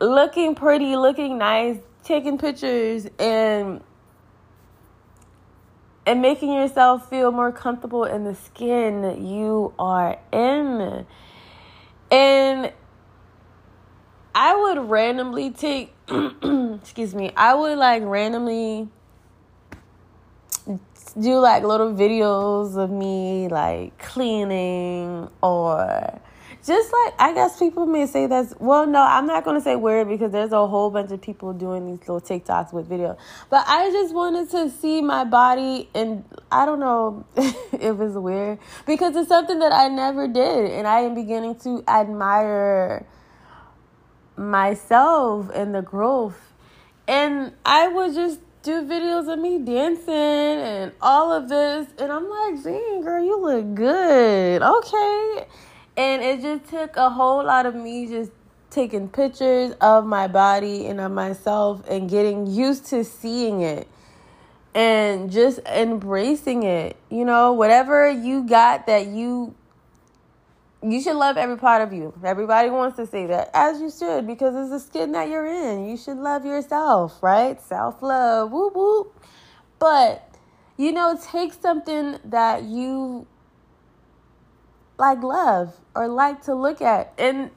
looking 0.00 0.54
pretty 0.54 0.96
looking 0.96 1.38
nice 1.38 1.78
taking 2.04 2.38
pictures 2.38 3.06
and 3.18 3.82
and 6.06 6.22
making 6.22 6.54
yourself 6.54 7.10
feel 7.10 7.30
more 7.30 7.52
comfortable 7.52 8.04
in 8.04 8.24
the 8.24 8.34
skin 8.34 9.26
you 9.26 9.74
are 9.78 10.18
in. 10.32 11.04
And 12.10 12.72
I 14.34 14.54
would 14.56 14.90
randomly 14.90 15.50
take, 15.50 15.94
excuse 16.08 17.14
me, 17.14 17.32
I 17.36 17.54
would 17.54 17.78
like 17.78 18.02
randomly 18.04 18.88
do 21.20 21.38
like 21.40 21.64
little 21.64 21.92
videos 21.92 22.76
of 22.76 22.90
me 22.90 23.48
like 23.48 23.98
cleaning 23.98 25.28
or 25.42 26.20
just 26.64 26.92
like 26.92 27.14
I 27.18 27.32
guess 27.34 27.58
people 27.58 27.86
may 27.86 28.06
say 28.06 28.26
that's 28.26 28.54
well 28.58 28.86
no 28.86 29.02
I'm 29.02 29.26
not 29.26 29.44
gonna 29.44 29.60
say 29.60 29.74
weird 29.74 30.08
because 30.08 30.32
there's 30.32 30.52
a 30.52 30.66
whole 30.66 30.90
bunch 30.90 31.10
of 31.10 31.20
people 31.20 31.52
doing 31.52 31.86
these 31.86 32.00
little 32.00 32.20
TikToks 32.20 32.72
with 32.72 32.86
video. 32.86 33.16
But 33.48 33.64
I 33.66 33.90
just 33.90 34.14
wanted 34.14 34.50
to 34.50 34.70
see 34.70 35.00
my 35.00 35.24
body 35.24 35.88
and 35.94 36.24
I 36.52 36.66
don't 36.66 36.80
know 36.80 37.24
if 37.36 38.00
it's 38.00 38.14
weird 38.14 38.58
because 38.86 39.16
it's 39.16 39.28
something 39.28 39.58
that 39.60 39.72
I 39.72 39.88
never 39.88 40.28
did 40.28 40.70
and 40.70 40.86
I 40.86 41.00
am 41.00 41.14
beginning 41.14 41.56
to 41.60 41.82
admire 41.88 43.06
myself 44.38 45.50
and 45.54 45.74
the 45.74 45.82
growth. 45.82 46.52
And 47.06 47.52
I 47.64 47.88
would 47.88 48.14
just 48.14 48.40
do 48.62 48.82
videos 48.82 49.32
of 49.32 49.38
me 49.38 49.58
dancing 49.58 50.14
and 50.14 50.92
all 51.00 51.32
of 51.32 51.48
this. 51.48 51.88
And 51.98 52.12
I'm 52.12 52.28
like, 52.28 52.62
dang, 52.62 53.02
girl, 53.02 53.24
you 53.24 53.40
look 53.40 53.74
good. 53.74 54.62
Okay. 54.62 55.46
And 55.96 56.22
it 56.22 56.42
just 56.42 56.70
took 56.70 56.96
a 56.96 57.10
whole 57.10 57.44
lot 57.44 57.66
of 57.66 57.74
me 57.74 58.06
just 58.06 58.30
taking 58.70 59.08
pictures 59.08 59.74
of 59.80 60.04
my 60.04 60.28
body 60.28 60.86
and 60.86 61.00
of 61.00 61.10
myself 61.10 61.82
and 61.88 62.08
getting 62.08 62.46
used 62.46 62.86
to 62.86 63.04
seeing 63.04 63.62
it 63.62 63.88
and 64.74 65.30
just 65.30 65.58
embracing 65.66 66.62
it. 66.62 66.96
You 67.10 67.24
know, 67.24 67.52
whatever 67.52 68.10
you 68.10 68.46
got 68.46 68.86
that 68.86 69.06
you 69.06 69.54
you 70.82 71.00
should 71.00 71.16
love 71.16 71.36
every 71.36 71.56
part 71.56 71.82
of 71.82 71.92
you. 71.92 72.14
Everybody 72.24 72.70
wants 72.70 72.96
to 72.96 73.06
say 73.06 73.26
that, 73.26 73.50
as 73.52 73.80
you 73.80 73.90
should, 73.90 74.26
because 74.26 74.54
it's 74.54 74.70
the 74.70 74.78
skin 74.78 75.12
that 75.12 75.28
you're 75.28 75.46
in. 75.46 75.88
You 75.88 75.96
should 75.96 76.18
love 76.18 76.44
yourself, 76.44 77.20
right? 77.22 77.60
Self 77.60 78.00
love, 78.00 78.52
whoop 78.52 78.76
whoop. 78.76 79.20
But, 79.80 80.36
you 80.76 80.92
know, 80.92 81.18
take 81.20 81.52
something 81.52 82.18
that 82.24 82.62
you 82.62 83.26
like 84.98 85.22
love 85.22 85.74
or 85.94 86.06
like 86.06 86.42
to 86.42 86.54
look 86.54 86.80
at 86.80 87.12
and 87.18 87.50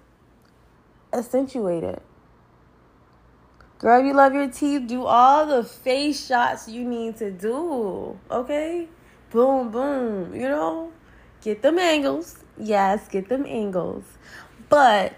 accentuate 1.14 1.84
it. 1.84 2.02
Girl, 3.78 4.04
you 4.04 4.14
love 4.14 4.34
your 4.34 4.48
teeth, 4.48 4.88
do 4.88 5.06
all 5.06 5.46
the 5.48 5.64
face 5.64 6.28
shots 6.28 6.68
you 6.68 6.84
need 6.84 7.18
to 7.18 7.32
do, 7.32 8.20
okay? 8.30 8.88
Boom, 9.32 9.72
boom, 9.72 10.36
you 10.36 10.48
know? 10.48 10.92
Get 11.42 11.64
them 11.64 11.80
angles 11.80 12.41
Yes, 12.58 13.08
get 13.08 13.30
them 13.30 13.46
angles. 13.46 14.04
But, 14.70 15.14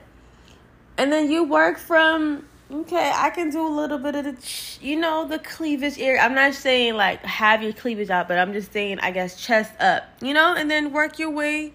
and 0.98 1.12
then 1.12 1.30
you 1.30 1.44
work 1.44 1.78
from, 1.78 2.48
okay, 2.72 3.12
I 3.14 3.30
can 3.30 3.50
do 3.50 3.66
a 3.66 3.70
little 3.70 3.98
bit 3.98 4.16
of 4.16 4.26
the, 4.26 4.86
you 4.86 4.96
know, 4.96 5.28
the 5.28 5.40
cleavage 5.40 6.00
area. 6.00 6.22
I'm 6.22 6.34
not 6.34 6.54
saying 6.54 6.96
like 6.96 7.24
have 7.24 7.62
your 7.62 7.74
cleavage 7.74 8.10
out, 8.10 8.28
but 8.28 8.38
I'm 8.38 8.54
just 8.54 8.72
saying, 8.72 9.00
I 9.00 9.12
guess, 9.12 9.44
chest 9.44 9.74
up, 9.80 10.04
you 10.22 10.34
know, 10.34 10.56
and 10.56 10.70
then 10.70 10.92
work 10.92 11.20
your 11.20 11.30
way 11.30 11.74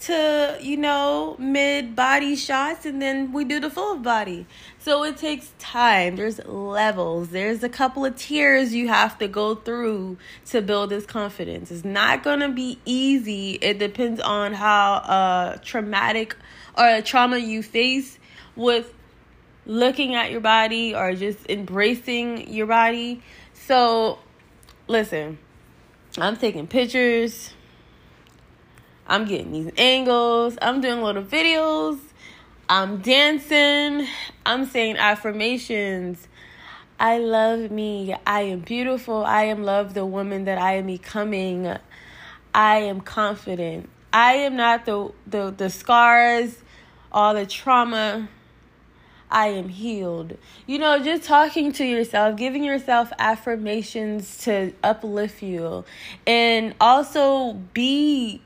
to, 0.00 0.58
you 0.60 0.76
know, 0.76 1.36
mid 1.38 1.94
body 1.94 2.34
shots 2.34 2.86
and 2.86 3.00
then 3.00 3.32
we 3.32 3.44
do 3.44 3.60
the 3.60 3.70
full 3.70 3.96
body. 3.96 4.46
So 4.78 5.04
it 5.04 5.16
takes 5.16 5.52
time. 5.58 6.16
There's 6.16 6.44
levels. 6.46 7.30
There's 7.30 7.62
a 7.62 7.68
couple 7.68 8.04
of 8.04 8.16
tiers 8.16 8.74
you 8.74 8.88
have 8.88 9.18
to 9.18 9.28
go 9.28 9.54
through 9.54 10.16
to 10.46 10.62
build 10.62 10.90
this 10.90 11.04
confidence. 11.04 11.70
It's 11.70 11.84
not 11.84 12.24
to 12.24 12.48
be 12.48 12.78
easy. 12.84 13.58
It 13.60 13.78
depends 13.78 14.20
on 14.20 14.54
how 14.54 14.94
uh 14.94 15.56
traumatic 15.58 16.36
or 16.78 17.02
trauma 17.02 17.38
you 17.38 17.62
face 17.62 18.18
with 18.56 18.94
looking 19.66 20.14
at 20.14 20.30
your 20.30 20.40
body 20.40 20.94
or 20.94 21.14
just 21.14 21.38
embracing 21.48 22.52
your 22.52 22.66
body. 22.66 23.22
So 23.52 24.18
listen, 24.88 25.38
I'm 26.18 26.36
taking 26.36 26.66
pictures 26.66 27.52
I'm 29.10 29.24
getting 29.24 29.50
these 29.50 29.72
angles. 29.76 30.56
I'm 30.62 30.80
doing 30.80 31.02
little 31.02 31.24
videos. 31.24 31.98
I'm 32.68 32.98
dancing. 32.98 34.06
I'm 34.46 34.66
saying 34.66 34.98
affirmations. 34.98 36.28
I 37.00 37.18
love 37.18 37.72
me. 37.72 38.14
I 38.24 38.42
am 38.42 38.60
beautiful. 38.60 39.24
I 39.24 39.44
am 39.44 39.64
love 39.64 39.94
the 39.94 40.06
woman 40.06 40.44
that 40.44 40.58
I 40.58 40.74
am 40.74 40.86
becoming. 40.86 41.76
I 42.54 42.76
am 42.78 43.00
confident. 43.00 43.88
I 44.12 44.34
am 44.34 44.54
not 44.54 44.86
the 44.86 45.12
the, 45.26 45.50
the 45.56 45.70
scars, 45.70 46.58
all 47.10 47.34
the 47.34 47.46
trauma. 47.46 48.28
I 49.28 49.48
am 49.48 49.68
healed. 49.68 50.38
You 50.68 50.78
know, 50.78 51.02
just 51.02 51.24
talking 51.24 51.72
to 51.72 51.84
yourself, 51.84 52.36
giving 52.36 52.62
yourself 52.62 53.12
affirmations 53.18 54.38
to 54.44 54.72
uplift 54.84 55.42
you, 55.42 55.84
and 56.28 56.76
also 56.80 57.54
be 57.74 58.42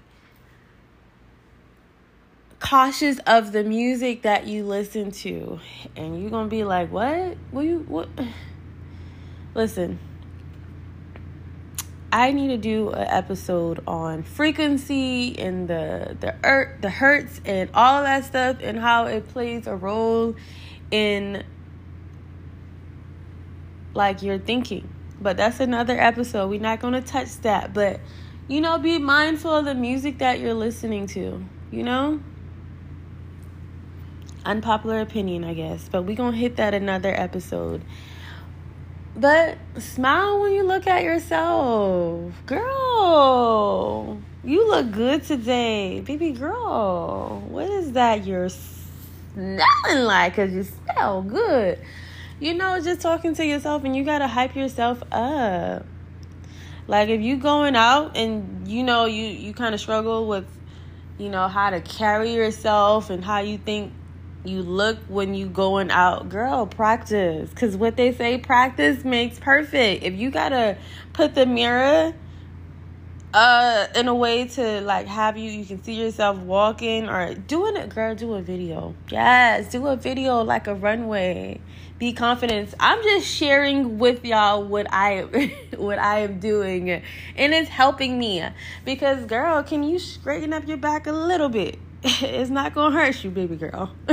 cautious 2.64 3.18
of 3.26 3.52
the 3.52 3.62
music 3.62 4.22
that 4.22 4.46
you 4.46 4.64
listen 4.64 5.10
to. 5.10 5.60
And 5.96 6.20
you're 6.20 6.30
going 6.30 6.46
to 6.46 6.50
be 6.50 6.64
like, 6.64 6.90
"What? 6.90 7.36
What 7.50 7.66
you 7.66 7.84
what?" 7.86 8.08
Listen. 9.54 9.98
I 12.10 12.30
need 12.30 12.48
to 12.48 12.56
do 12.56 12.90
an 12.90 13.08
episode 13.08 13.82
on 13.88 14.22
frequency 14.22 15.36
and 15.36 15.66
the 15.68 16.16
the 16.20 16.34
er, 16.44 16.78
the 16.80 16.88
hertz 16.88 17.40
and 17.44 17.68
all 17.74 18.04
that 18.04 18.24
stuff 18.24 18.58
and 18.60 18.78
how 18.78 19.06
it 19.06 19.28
plays 19.28 19.66
a 19.66 19.74
role 19.74 20.36
in 20.92 21.42
like 23.94 24.22
your 24.22 24.38
thinking. 24.38 24.88
But 25.20 25.36
that's 25.36 25.58
another 25.58 25.98
episode. 26.00 26.50
We're 26.50 26.60
not 26.60 26.80
going 26.80 26.94
to 26.94 27.02
touch 27.02 27.36
that, 27.38 27.74
but 27.74 28.00
you 28.46 28.60
know, 28.60 28.78
be 28.78 28.98
mindful 28.98 29.50
of 29.50 29.64
the 29.64 29.74
music 29.74 30.18
that 30.18 30.38
you're 30.38 30.54
listening 30.54 31.06
to, 31.08 31.44
you 31.72 31.82
know? 31.82 32.20
Unpopular 34.44 35.00
opinion, 35.00 35.44
I 35.44 35.54
guess, 35.54 35.88
but 35.90 36.02
we're 36.02 36.16
going 36.16 36.32
to 36.32 36.38
hit 36.38 36.56
that 36.56 36.74
another 36.74 37.12
episode. 37.14 37.82
But 39.16 39.58
smile 39.78 40.40
when 40.40 40.52
you 40.52 40.64
look 40.64 40.86
at 40.86 41.02
yourself. 41.04 42.32
Girl, 42.46 44.20
you 44.42 44.68
look 44.68 44.90
good 44.90 45.22
today. 45.22 46.00
Baby 46.00 46.32
girl, 46.32 47.42
what 47.48 47.70
is 47.70 47.92
that 47.92 48.26
you're 48.26 48.48
smelling 48.48 50.04
like? 50.04 50.32
Because 50.32 50.52
you 50.52 50.64
smell 50.64 51.22
good. 51.22 51.78
You 52.40 52.54
know, 52.54 52.80
just 52.80 53.00
talking 53.00 53.34
to 53.34 53.46
yourself 53.46 53.84
and 53.84 53.94
you 53.94 54.04
got 54.04 54.18
to 54.18 54.26
hype 54.26 54.56
yourself 54.56 55.02
up. 55.12 55.86
Like 56.86 57.08
if 57.08 57.20
you 57.20 57.36
going 57.36 57.76
out 57.76 58.16
and 58.16 58.68
you 58.68 58.82
know 58.82 59.06
you 59.06 59.24
you 59.24 59.54
kind 59.54 59.74
of 59.74 59.80
struggle 59.80 60.26
with 60.26 60.46
you 61.16 61.30
know 61.30 61.48
how 61.48 61.70
to 61.70 61.80
carry 61.80 62.34
yourself 62.34 63.08
and 63.08 63.24
how 63.24 63.38
you 63.38 63.56
think 63.56 63.92
you 64.44 64.62
look 64.62 64.98
when 65.08 65.34
you 65.34 65.46
going 65.46 65.90
out. 65.90 66.28
Girl 66.28 66.66
practice. 66.66 67.50
Because 67.50 67.76
what 67.76 67.96
they 67.96 68.12
say 68.12 68.38
practice 68.38 69.04
makes 69.04 69.38
perfect. 69.38 70.04
If 70.04 70.14
you 70.14 70.30
gotta 70.30 70.76
put 71.12 71.34
the 71.34 71.46
mirror 71.46 72.14
uh 73.32 73.88
in 73.96 74.06
a 74.06 74.14
way 74.14 74.46
to 74.46 74.80
like 74.82 75.08
have 75.08 75.36
you 75.36 75.50
you 75.50 75.64
can 75.64 75.82
see 75.82 75.94
yourself 75.94 76.38
walking 76.38 77.08
or 77.08 77.34
doing 77.34 77.74
it 77.76 77.88
girl 77.88 78.14
do 78.14 78.34
a 78.34 78.42
video. 78.42 78.94
Yes 79.10 79.72
do 79.72 79.86
a 79.88 79.96
video 79.96 80.42
like 80.42 80.66
a 80.66 80.74
runway. 80.74 81.60
Be 81.98 82.12
confident. 82.12 82.74
I'm 82.78 83.02
just 83.02 83.26
sharing 83.26 83.98
with 83.98 84.24
y'all 84.24 84.64
what 84.64 84.86
i 84.92 85.22
what 85.76 85.98
i 85.98 86.20
am 86.20 86.38
doing. 86.38 86.90
And 86.90 87.54
it's 87.54 87.70
helping 87.70 88.18
me. 88.18 88.44
Because 88.84 89.24
girl 89.24 89.62
can 89.62 89.82
you 89.82 89.98
straighten 89.98 90.52
up 90.52 90.68
your 90.68 90.76
back 90.76 91.06
a 91.06 91.12
little 91.12 91.48
bit 91.48 91.78
it's 92.20 92.50
not 92.50 92.74
gonna 92.74 92.94
hurt 92.94 93.24
you, 93.24 93.30
baby 93.30 93.56
girl. 93.56 93.90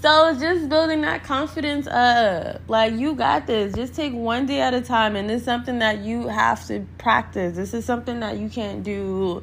so 0.00 0.38
just 0.38 0.68
building 0.68 1.00
that 1.00 1.24
confidence 1.24 1.88
up. 1.88 2.60
Like 2.68 2.94
you 2.94 3.16
got 3.16 3.48
this. 3.48 3.74
Just 3.74 3.94
take 3.96 4.12
one 4.12 4.46
day 4.46 4.60
at 4.60 4.72
a 4.72 4.80
time, 4.80 5.16
and 5.16 5.28
it's 5.28 5.44
something 5.44 5.80
that 5.80 5.98
you 6.04 6.28
have 6.28 6.64
to 6.68 6.86
practice. 6.98 7.56
This 7.56 7.74
is 7.74 7.84
something 7.84 8.20
that 8.20 8.38
you 8.38 8.48
can't 8.48 8.84
do 8.84 9.42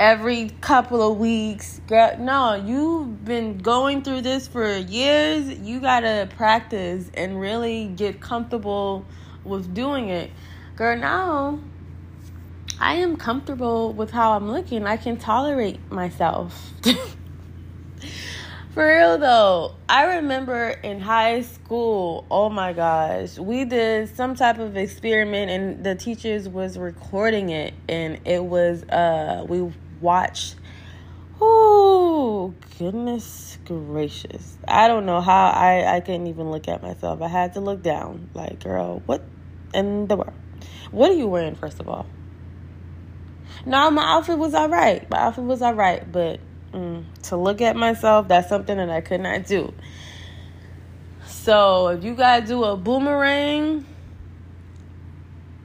every 0.00 0.50
couple 0.60 1.08
of 1.08 1.18
weeks. 1.18 1.80
Girl, 1.86 2.16
no, 2.18 2.54
you've 2.54 3.24
been 3.24 3.58
going 3.58 4.02
through 4.02 4.22
this 4.22 4.48
for 4.48 4.76
years. 4.76 5.56
You 5.60 5.78
gotta 5.78 6.28
practice 6.36 7.12
and 7.14 7.40
really 7.40 7.92
get 7.94 8.20
comfortable 8.20 9.06
with 9.44 9.72
doing 9.72 10.08
it. 10.08 10.32
Girl, 10.74 10.96
now 10.96 11.60
I 12.80 12.94
am 12.94 13.16
comfortable 13.16 13.92
with 13.92 14.12
how 14.12 14.32
I'm 14.32 14.50
looking. 14.50 14.86
I 14.86 14.96
can 14.96 15.16
tolerate 15.16 15.90
myself. 15.90 16.72
For 18.70 18.86
real 18.86 19.18
though, 19.18 19.74
I 19.88 20.16
remember 20.18 20.68
in 20.68 21.00
high 21.00 21.42
school, 21.42 22.24
oh 22.30 22.48
my 22.48 22.72
gosh, 22.72 23.36
we 23.36 23.64
did 23.64 24.14
some 24.14 24.36
type 24.36 24.58
of 24.58 24.76
experiment 24.76 25.50
and 25.50 25.84
the 25.84 25.96
teachers 25.96 26.48
was 26.48 26.78
recording 26.78 27.48
it 27.50 27.74
and 27.88 28.20
it 28.24 28.44
was 28.44 28.84
uh 28.84 29.44
we 29.48 29.72
watched 30.00 30.54
Oh 31.40 32.54
goodness 32.78 33.58
gracious. 33.64 34.58
I 34.66 34.86
don't 34.86 35.06
know 35.06 35.20
how 35.20 35.48
I 35.48 35.96
I 35.96 36.00
couldn't 36.00 36.28
even 36.28 36.50
look 36.52 36.68
at 36.68 36.82
myself. 36.82 37.22
I 37.22 37.28
had 37.28 37.54
to 37.54 37.60
look 37.60 37.82
down. 37.82 38.30
Like, 38.34 38.62
girl, 38.62 39.02
what 39.06 39.24
in 39.74 40.06
the 40.06 40.16
world? 40.16 40.34
What 40.92 41.10
are 41.10 41.14
you 41.14 41.26
wearing 41.26 41.56
first 41.56 41.80
of 41.80 41.88
all? 41.88 42.06
No, 43.68 43.90
my 43.90 44.02
outfit 44.02 44.38
was 44.38 44.54
all 44.54 44.70
right. 44.70 45.08
My 45.10 45.18
outfit 45.18 45.44
was 45.44 45.60
all 45.60 45.74
right, 45.74 46.10
but 46.10 46.40
mm, 46.72 47.04
to 47.24 47.36
look 47.36 47.60
at 47.60 47.76
myself, 47.76 48.26
that's 48.26 48.48
something 48.48 48.78
that 48.78 48.88
I 48.88 49.02
could 49.02 49.20
not 49.20 49.46
do. 49.46 49.74
So 51.26 51.88
if 51.88 52.02
you 52.02 52.14
gotta 52.14 52.46
do 52.46 52.64
a 52.64 52.78
boomerang, 52.78 53.84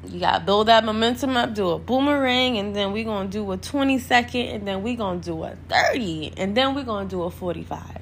you 0.05 0.19
gotta 0.19 0.43
build 0.43 0.67
that 0.67 0.83
momentum 0.83 1.37
up, 1.37 1.53
do 1.53 1.69
a 1.69 1.79
boomerang, 1.79 2.57
and 2.57 2.75
then 2.75 2.91
we're 2.91 3.05
gonna 3.05 3.29
do 3.29 3.49
a 3.53 3.57
20 3.57 3.97
second, 3.99 4.47
and 4.47 4.67
then 4.67 4.83
we're 4.83 4.97
gonna 4.97 5.21
do 5.21 5.41
a 5.41 5.55
30, 5.69 6.33
and 6.35 6.57
then 6.57 6.75
we're 6.75 6.83
gonna 6.83 7.07
do 7.07 7.23
a 7.23 7.31
45. 7.31 8.01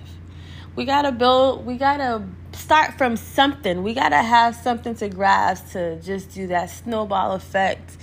We 0.76 0.86
gotta 0.86 1.12
build, 1.12 1.64
we 1.64 1.78
gotta 1.78 2.28
start 2.54 2.98
from 2.98 3.18
something. 3.18 3.84
We 3.84 3.94
gotta 3.94 4.24
have 4.24 4.56
something 4.56 4.96
to 4.96 5.10
grasp 5.10 5.74
to 5.74 6.02
just 6.02 6.32
do 6.32 6.48
that 6.48 6.72
snowball 6.72 7.34
effect 7.34 7.98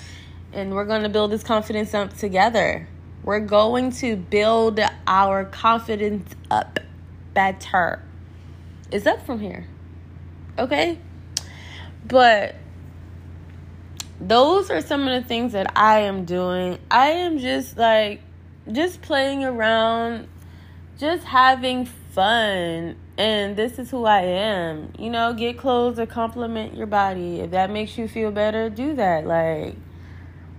and 0.52 0.74
we're 0.74 0.84
going 0.84 1.02
to 1.02 1.08
build 1.08 1.30
this 1.30 1.42
confidence 1.42 1.94
up 1.94 2.16
together. 2.16 2.88
We're 3.22 3.40
going 3.40 3.92
to 3.92 4.16
build 4.16 4.80
our 5.06 5.44
confidence 5.44 6.34
up 6.50 6.80
better. 7.34 8.02
It's 8.90 9.06
up 9.06 9.24
from 9.26 9.40
here. 9.40 9.66
Okay? 10.58 10.98
But 12.06 12.54
those 14.20 14.70
are 14.70 14.80
some 14.80 15.06
of 15.06 15.22
the 15.22 15.28
things 15.28 15.52
that 15.52 15.72
I 15.76 16.00
am 16.00 16.24
doing. 16.24 16.78
I 16.90 17.10
am 17.10 17.38
just 17.38 17.76
like 17.76 18.22
just 18.70 19.02
playing 19.02 19.44
around, 19.44 20.28
just 20.98 21.24
having 21.24 21.84
fun. 21.84 22.96
And 23.16 23.56
this 23.56 23.78
is 23.78 23.90
who 23.90 24.04
I 24.04 24.20
am. 24.20 24.92
You 24.98 25.10
know, 25.10 25.34
get 25.34 25.58
clothes 25.58 25.96
that 25.96 26.08
compliment 26.08 26.76
your 26.76 26.86
body. 26.86 27.40
If 27.40 27.50
that 27.50 27.70
makes 27.70 27.98
you 27.98 28.08
feel 28.08 28.30
better, 28.30 28.70
do 28.70 28.94
that. 28.94 29.26
Like 29.26 29.76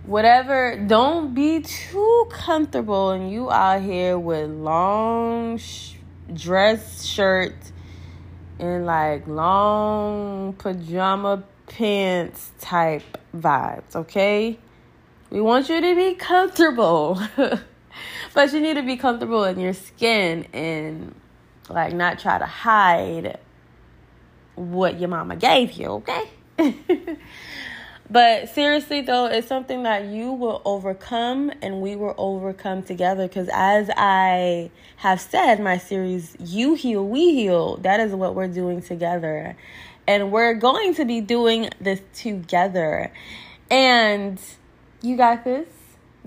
whatever 0.09 0.75
don't 0.87 1.33
be 1.33 1.61
too 1.61 2.27
comfortable 2.31 3.11
and 3.11 3.31
you 3.31 3.51
out 3.51 3.81
here 3.81 4.17
with 4.17 4.49
long 4.49 5.57
sh- 5.57 5.93
dress 6.33 7.05
shirts 7.05 7.71
and 8.57 8.85
like 8.85 9.27
long 9.27 10.53
pajama 10.53 11.43
pants 11.67 12.51
type 12.59 13.17
vibes 13.35 13.95
okay? 13.95 14.57
We 15.29 15.41
want 15.41 15.69
you 15.69 15.79
to 15.79 15.95
be 15.95 16.15
comfortable. 16.15 17.21
But 18.33 18.53
you 18.53 18.61
need 18.61 18.75
to 18.75 18.83
be 18.83 18.97
comfortable 18.97 19.43
in 19.43 19.59
your 19.59 19.73
skin 19.73 20.45
and 20.53 21.15
like 21.69 21.93
not 21.93 22.19
try 22.19 22.37
to 22.37 22.45
hide 22.45 23.39
what 24.55 24.99
your 24.99 25.09
mama 25.09 25.35
gave 25.35 25.73
you 25.73 25.87
okay 25.87 26.29
But 28.11 28.49
seriously, 28.49 29.01
though, 29.01 29.25
it's 29.25 29.47
something 29.47 29.83
that 29.83 30.05
you 30.05 30.31
will 30.31 30.63
overcome 30.65 31.51
and 31.61 31.79
we 31.79 31.95
will 31.95 32.15
overcome 32.17 32.81
together. 32.81 33.27
Because 33.27 33.49
as 33.53 33.91
I 33.95 34.71
have 34.97 35.21
said, 35.21 35.59
my 35.61 35.77
series, 35.77 36.35
You 36.39 36.73
Heal, 36.73 37.05
We 37.05 37.35
Heal, 37.35 37.77
that 37.77 37.99
is 37.99 38.13
what 38.13 38.33
we're 38.33 38.47
doing 38.47 38.81
together. 38.81 39.55
And 40.07 40.31
we're 40.31 40.55
going 40.55 40.95
to 40.95 41.05
be 41.05 41.21
doing 41.21 41.69
this 41.79 42.01
together. 42.15 43.11
And 43.69 44.41
you 45.03 45.15
got 45.15 45.43
this. 45.43 45.67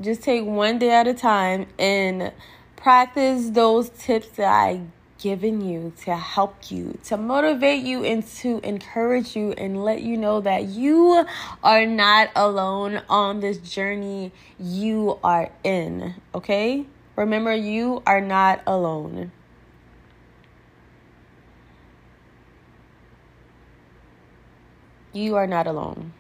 Just 0.01 0.23
take 0.23 0.45
one 0.45 0.79
day 0.79 0.91
at 0.91 1.09
a 1.09 1.15
time 1.15 1.67
and 1.81 2.33
practice 2.77 3.51
those 3.51 3.89
tips 3.91 4.29
that 4.37 4.47
I 4.47 4.83
given 5.23 5.61
you 5.61 5.93
to 6.05 6.17
help 6.17 6.71
you, 6.71 6.99
to 7.05 7.17
motivate 7.17 7.85
you, 7.85 8.05
and 8.05 8.27
to 8.27 8.61
encourage 8.65 9.37
you 9.37 9.53
and 9.53 9.85
let 9.85 10.03
you 10.03 10.17
know 10.17 10.41
that 10.41 10.65
you 10.65 11.25
are 11.63 11.87
not 11.87 12.31
alone 12.35 13.01
on 13.09 13.39
this 13.39 13.59
journey 13.59 14.33
you 14.59 15.19
are 15.23 15.51
in. 15.63 16.15
Okay? 16.35 16.87
Remember, 17.15 17.55
you 17.55 18.03
are 18.05 18.21
not 18.21 18.63
alone. 18.67 19.31
You 25.13 25.37
are 25.37 25.47
not 25.47 25.69
alone. 25.69 26.13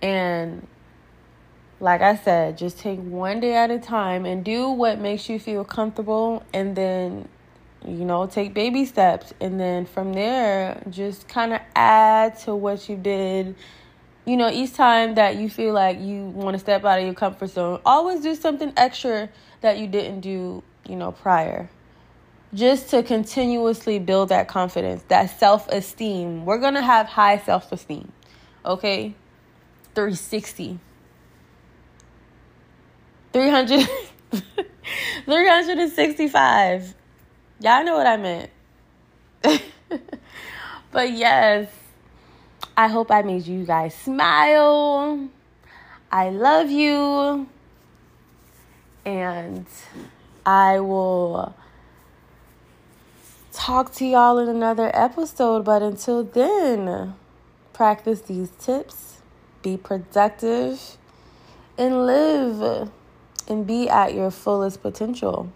And 0.00 0.68
like 1.80 2.00
I 2.00 2.14
said, 2.16 2.58
just 2.58 2.78
take 2.78 3.00
one 3.00 3.40
day 3.40 3.54
at 3.54 3.70
a 3.72 3.78
time 3.78 4.24
and 4.24 4.44
do 4.44 4.68
what 4.68 5.00
makes 5.00 5.28
you 5.28 5.40
feel 5.40 5.64
comfortable 5.64 6.44
and 6.52 6.76
then 6.76 7.28
you 7.86 8.04
know, 8.04 8.26
take 8.26 8.54
baby 8.54 8.84
steps 8.84 9.32
and 9.40 9.58
then 9.58 9.86
from 9.86 10.12
there 10.12 10.82
just 10.90 11.28
kind 11.28 11.52
of 11.52 11.60
add 11.74 12.38
to 12.40 12.54
what 12.54 12.88
you 12.88 12.96
did. 12.96 13.54
You 14.24 14.36
know, 14.36 14.50
each 14.50 14.74
time 14.74 15.14
that 15.14 15.36
you 15.36 15.48
feel 15.48 15.72
like 15.72 16.00
you 16.00 16.24
want 16.24 16.54
to 16.54 16.58
step 16.58 16.84
out 16.84 16.98
of 16.98 17.04
your 17.04 17.14
comfort 17.14 17.48
zone, 17.48 17.80
always 17.86 18.20
do 18.20 18.34
something 18.34 18.72
extra 18.76 19.28
that 19.60 19.78
you 19.78 19.86
didn't 19.86 20.20
do, 20.20 20.62
you 20.88 20.96
know, 20.96 21.12
prior. 21.12 21.70
Just 22.52 22.90
to 22.90 23.02
continuously 23.02 23.98
build 23.98 24.30
that 24.30 24.48
confidence, 24.48 25.02
that 25.08 25.38
self 25.38 25.68
esteem. 25.68 26.44
We're 26.44 26.58
going 26.58 26.74
to 26.74 26.82
have 26.82 27.06
high 27.06 27.38
self 27.38 27.70
esteem. 27.72 28.12
Okay? 28.64 29.14
360. 29.94 30.78
300 33.32 33.88
365. 35.24 36.94
Y'all 37.60 37.84
know 37.84 37.96
what 37.96 38.06
I 38.06 38.16
meant. 38.16 38.50
but 40.92 41.12
yes, 41.12 41.68
I 42.76 42.86
hope 42.86 43.10
I 43.10 43.22
made 43.22 43.48
you 43.48 43.64
guys 43.64 43.94
smile. 43.94 45.28
I 46.12 46.30
love 46.30 46.70
you. 46.70 47.48
And 49.04 49.66
I 50.46 50.78
will 50.78 51.52
talk 53.52 53.92
to 53.94 54.06
y'all 54.06 54.38
in 54.38 54.48
another 54.48 54.92
episode. 54.94 55.64
But 55.64 55.82
until 55.82 56.22
then, 56.22 57.14
practice 57.72 58.20
these 58.20 58.50
tips, 58.50 59.20
be 59.62 59.76
productive, 59.76 60.96
and 61.76 62.06
live 62.06 62.88
and 63.48 63.66
be 63.66 63.88
at 63.88 64.14
your 64.14 64.30
fullest 64.30 64.80
potential. 64.80 65.52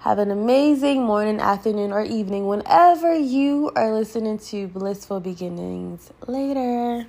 Have 0.00 0.18
an 0.18 0.30
amazing 0.30 1.04
morning, 1.04 1.40
afternoon, 1.40 1.92
or 1.92 2.02
evening 2.02 2.46
whenever 2.46 3.14
you 3.14 3.70
are 3.76 3.92
listening 3.92 4.38
to 4.38 4.66
Blissful 4.66 5.20
Beginnings. 5.20 6.10
Later. 6.26 7.06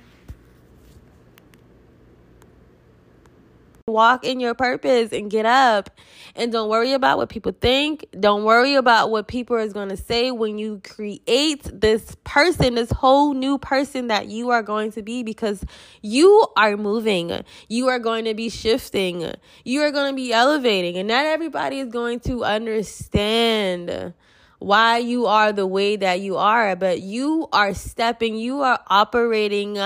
Walk 3.92 4.24
in 4.24 4.40
your 4.40 4.54
purpose 4.54 5.12
and 5.12 5.30
get 5.30 5.46
up. 5.46 5.90
And 6.34 6.50
don't 6.50 6.68
worry 6.68 6.92
about 6.92 7.18
what 7.18 7.28
people 7.28 7.52
think. 7.52 8.06
Don't 8.18 8.44
worry 8.44 8.74
about 8.74 9.10
what 9.10 9.28
people 9.28 9.56
is 9.56 9.72
going 9.72 9.90
to 9.90 9.96
say 9.96 10.30
when 10.30 10.58
you 10.58 10.80
create 10.82 11.62
this 11.72 12.16
person, 12.24 12.74
this 12.74 12.90
whole 12.90 13.34
new 13.34 13.58
person 13.58 14.08
that 14.08 14.28
you 14.28 14.50
are 14.50 14.62
going 14.62 14.92
to 14.92 15.02
be 15.02 15.22
because 15.22 15.64
you 16.00 16.46
are 16.56 16.76
moving. 16.76 17.44
You 17.68 17.88
are 17.88 17.98
going 17.98 18.24
to 18.24 18.34
be 18.34 18.48
shifting. 18.48 19.32
You 19.64 19.82
are 19.82 19.90
going 19.90 20.12
to 20.12 20.16
be 20.16 20.32
elevating. 20.32 20.96
And 20.96 21.08
not 21.08 21.26
everybody 21.26 21.80
is 21.80 21.90
going 21.90 22.20
to 22.20 22.44
understand 22.44 24.14
why 24.62 24.98
you 24.98 25.26
are 25.26 25.52
the 25.52 25.66
way 25.66 25.96
that 25.96 26.20
you 26.20 26.36
are, 26.36 26.76
but 26.76 27.00
you 27.00 27.48
are 27.52 27.74
stepping, 27.74 28.36
you 28.36 28.62
are 28.62 28.80
operating 28.86 29.76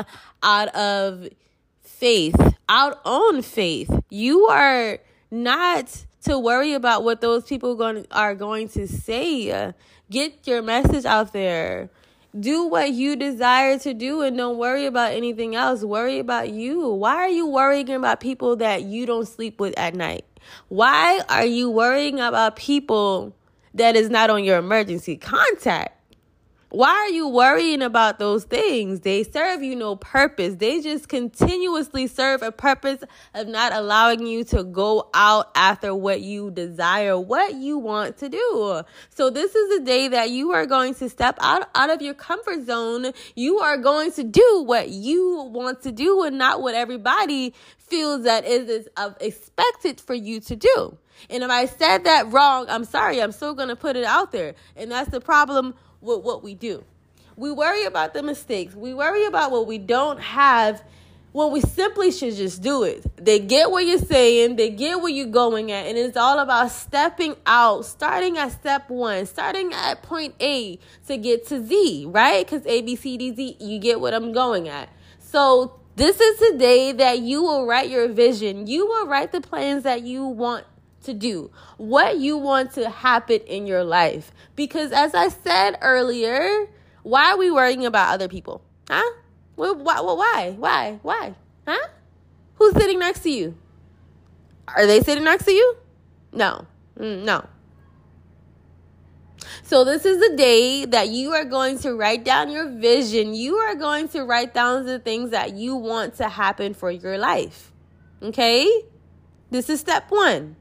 out 0.43 0.69
of 0.77 1.27
faith, 1.99 2.37
out 2.69 3.01
on 3.05 3.43
faith. 3.43 3.91
You 4.11 4.47
are 4.47 4.99
not 5.31 6.05
to 6.25 6.39
worry 6.39 6.73
about 6.75 7.05
what 7.05 7.21
those 7.21 7.45
people 7.45 7.75
going 7.75 8.07
are 8.11 8.35
going 8.35 8.69
to 8.71 8.87
say. 8.87 9.73
Get 10.11 10.47
your 10.47 10.63
message 10.63 11.05
out 11.05 11.33
there. 11.33 11.91
Do 12.39 12.65
what 12.67 12.91
you 12.91 13.17
desire 13.17 13.79
to 13.79 13.95
do 13.95 14.21
and 14.21 14.37
don't 14.37 14.59
worry 14.59 14.85
about 14.85 15.13
anything 15.13 15.55
else. 15.55 15.83
Worry 15.83 16.19
about 16.19 16.51
you. 16.51 16.87
Why 16.89 17.15
are 17.15 17.31
you 17.31 17.47
worrying 17.47 17.89
about 17.91 18.21
people 18.21 18.57
that 18.57 18.83
you 18.83 19.07
don't 19.07 19.27
sleep 19.27 19.59
with 19.59 19.73
at 19.79 19.95
night? 19.95 20.27
Why 20.69 21.23
are 21.31 21.47
you 21.47 21.71
worrying 21.71 22.21
about 22.21 22.57
people 22.57 23.35
that 23.73 23.97
is 23.97 24.11
not 24.11 24.29
on 24.29 24.45
your 24.45 24.59
emergency 24.59 25.17
contact? 25.17 25.96
Why 26.69 26.91
are 26.91 27.09
you 27.11 27.29
worrying 27.29 27.81
about 27.81 28.19
those 28.19 28.43
things? 28.43 29.01
They 29.01 29.23
serve 29.23 29.63
you 29.63 29.77
no 29.77 29.95
purpose. 29.95 30.57
They 30.57 30.81
just 30.81 31.09
continuously 31.09 32.09
serve 32.09 32.43
a 32.43 32.51
purpose 32.51 33.05
of 33.35 33.47
not 33.47 33.73
allowing 33.73 34.27
you 34.27 34.43
to 34.47 34.65
go 34.65 35.09
out 35.15 35.53
after 35.55 35.95
what 35.95 36.23
you 36.23 36.51
desire, 36.51 37.19
what 37.19 37.55
you 37.55 37.79
want 37.79 38.19
to 38.19 38.29
do. 38.29 38.83
So 39.11 39.31
this 39.31 39.55
is 39.55 39.81
a 39.81 39.85
day 39.85 40.09
that 40.09 40.31
you 40.31 40.53
are 40.53 40.67
going 40.67 40.97
to 40.97 41.09
step 41.09 41.39
out, 41.41 41.69
out 41.77 41.91
of 41.91 42.03
your 42.03 42.15
comfort 42.15 42.67
zone. 42.67 43.13
You 43.37 43.61
are 43.61 43.77
going 43.77 44.11
to 44.13 44.25
do 44.25 44.65
what 44.67 44.89
you 44.89 45.49
want 45.53 45.83
to 45.83 45.93
do 45.93 46.25
and 46.25 46.37
not 46.37 46.63
what 46.63 46.75
everybody 46.75 47.55
feels 47.79 48.25
that 48.25 48.45
is 48.45 48.89
expected 49.21 50.01
for 50.01 50.15
you 50.15 50.41
to 50.41 50.57
do. 50.57 50.99
And 51.31 51.43
if 51.43 51.51
I 51.51 51.67
said 51.67 52.05
that 52.05 52.31
wrong, 52.33 52.67
I'm 52.69 52.85
sorry. 52.85 53.23
I'm 53.23 53.33
still 53.33 53.55
going 53.55 53.69
to 53.69 53.77
put 53.77 53.97
it 53.97 54.05
out 54.05 54.33
there. 54.33 54.55
And 54.77 54.91
that's 54.91 55.11
the 55.11 55.21
problem 55.21 55.75
with 56.01 56.23
what 56.23 56.43
we 56.43 56.55
do. 56.55 56.85
We 57.37 57.51
worry 57.51 57.85
about 57.85 58.15
the 58.15 58.23
mistakes. 58.23 58.75
We 58.75 58.95
worry 58.95 59.27
about 59.27 59.51
what 59.51 59.67
we 59.67 59.79
don't 59.79 60.19
have 60.21 60.83
when 61.37 61.53
we 61.53 61.61
simply 61.61 62.11
should 62.11 62.35
just 62.35 62.63
do 62.63 62.83
it. 62.83 63.05
They 63.23 63.39
get 63.39 63.71
what 63.71 63.85
you're 63.85 63.99
saying, 63.99 64.57
they 64.57 64.71
get 64.71 64.99
where 65.03 65.11
you're 65.11 65.27
going 65.27 65.71
at, 65.71 65.85
and 65.85 65.99
it's 65.99 66.17
all 66.17 66.39
about 66.39 66.71
stepping 66.71 67.37
out, 67.45 67.85
starting 67.85 68.39
at 68.39 68.53
step 68.53 68.89
one, 68.89 69.27
starting 69.27 69.71
at 69.75 70.03
point 70.03 70.35
A 70.41 70.79
to 71.09 71.19
get 71.19 71.47
to 71.49 71.63
Z, 71.63 72.07
right? 72.09 72.47
Because 72.47 72.67
A, 72.67 72.81
B, 72.81 72.97
C, 72.97 73.19
D, 73.19 73.35
Z, 73.35 73.57
you 73.61 73.79
get 73.79 74.01
what 74.01 74.15
I'm 74.15 74.33
going 74.33 74.67
at. 74.71 74.89
So, 75.19 75.79
this 75.97 76.19
is 76.21 76.39
the 76.39 76.57
day 76.57 76.93
that 76.93 77.19
you 77.19 77.43
will 77.43 77.67
write 77.67 77.91
your 77.91 78.09
vision. 78.09 78.67
You 78.67 78.87
will 78.87 79.07
write 79.07 79.33
the 79.33 79.43
plans 79.43 79.83
that 79.83 80.03
you 80.03 80.25
want 80.25 80.65
to 81.07 81.15
do, 81.15 81.51
what 81.77 82.19
you 82.19 82.37
want 82.37 82.73
to 82.73 82.89
happen 82.89 83.41
in 83.47 83.67
your 83.67 83.83
life. 83.83 84.33
Because 84.55 84.93
as 84.93 85.15
I 85.15 85.29
said 85.29 85.79
earlier, 85.81 86.67
why 87.03 87.33
are 87.33 87.39
we 87.39 87.51
worrying 87.51 87.87
about 87.87 88.13
other 88.13 88.29
people? 88.29 88.63
Huh? 88.89 89.11
Why? 89.57 89.73
Why? 89.73 90.55
Why? 90.59 90.99
Why? 91.03 91.35
Huh? 91.67 91.89
Who's 92.57 92.75
sitting 92.75 92.99
next 92.99 93.21
to 93.21 93.31
you? 93.31 93.57
Are 94.69 94.87
they 94.87 95.01
sitting 95.01 95.25
next 95.25 95.45
to 95.45 95.53
you? 95.53 95.77
No. 96.33 96.67
Mm, 96.99 97.25
no. 97.25 97.45
So, 99.63 99.85
this 99.85 100.05
is 100.05 100.21
the 100.21 100.37
day 100.37 100.85
that 100.85 101.09
you 101.09 101.33
are 101.33 101.45
going 101.45 101.79
to 101.81 101.95
write 101.95 102.25
down 102.25 102.51
your 102.51 102.69
vision. 102.69 103.35
You 103.35 103.57
are 103.57 103.75
going 103.75 104.09
to 104.11 104.23
write 104.23 104.55
down 104.55 104.87
the 104.87 104.99
things 104.99 105.31
that 105.31 105.55
you 105.55 105.77
want 105.77 106.17
to 106.17 106.29
happen 106.29 106.75
for 106.75 106.91
your 106.91 107.19
life. 107.19 107.73
Okay? 108.23 108.69
This 109.51 109.71
is 109.71 109.81
step 109.81 110.11
one. 110.11 110.57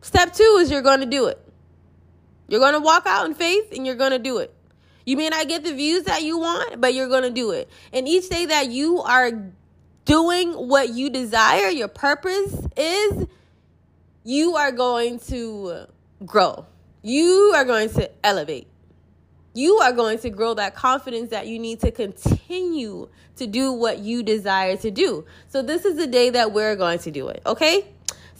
Step 0.00 0.32
two 0.32 0.58
is 0.60 0.70
you're 0.70 0.82
going 0.82 1.00
to 1.00 1.06
do 1.06 1.26
it. 1.26 1.38
You're 2.48 2.60
going 2.60 2.74
to 2.74 2.80
walk 2.80 3.06
out 3.06 3.26
in 3.26 3.34
faith 3.34 3.68
and 3.72 3.86
you're 3.86 3.96
going 3.96 4.10
to 4.10 4.18
do 4.18 4.38
it. 4.38 4.54
You 5.06 5.16
may 5.16 5.28
not 5.28 5.48
get 5.48 5.64
the 5.64 5.74
views 5.74 6.04
that 6.04 6.22
you 6.22 6.38
want, 6.38 6.80
but 6.80 6.94
you're 6.94 7.08
going 7.08 7.22
to 7.22 7.30
do 7.30 7.52
it. 7.52 7.68
And 7.92 8.06
each 8.08 8.28
day 8.28 8.46
that 8.46 8.70
you 8.70 9.00
are 9.02 9.30
doing 10.04 10.52
what 10.52 10.90
you 10.90 11.10
desire, 11.10 11.68
your 11.68 11.88
purpose 11.88 12.66
is, 12.76 13.26
you 14.24 14.56
are 14.56 14.72
going 14.72 15.18
to 15.20 15.86
grow. 16.24 16.66
You 17.02 17.52
are 17.54 17.64
going 17.64 17.90
to 17.90 18.10
elevate. 18.24 18.66
You 19.54 19.76
are 19.78 19.92
going 19.92 20.18
to 20.20 20.30
grow 20.30 20.54
that 20.54 20.74
confidence 20.74 21.30
that 21.30 21.46
you 21.46 21.58
need 21.58 21.80
to 21.80 21.90
continue 21.90 23.08
to 23.36 23.46
do 23.46 23.72
what 23.72 23.98
you 23.98 24.22
desire 24.22 24.76
to 24.76 24.90
do. 24.90 25.24
So, 25.48 25.62
this 25.62 25.84
is 25.84 25.96
the 25.96 26.06
day 26.06 26.30
that 26.30 26.52
we're 26.52 26.76
going 26.76 27.00
to 27.00 27.10
do 27.10 27.28
it, 27.28 27.42
okay? 27.46 27.88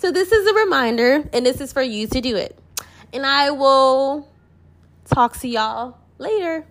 So, 0.01 0.11
this 0.11 0.33
is 0.33 0.47
a 0.47 0.55
reminder, 0.55 1.29
and 1.31 1.45
this 1.45 1.61
is 1.61 1.75
for 1.75 1.83
you 1.83 2.07
to 2.07 2.23
do 2.23 2.35
it. 2.35 2.59
And 3.13 3.27
I 3.27 3.51
will 3.51 4.27
talk 5.05 5.39
to 5.41 5.47
y'all 5.47 5.99
later. 6.17 6.65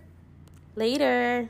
Later. 0.74 1.48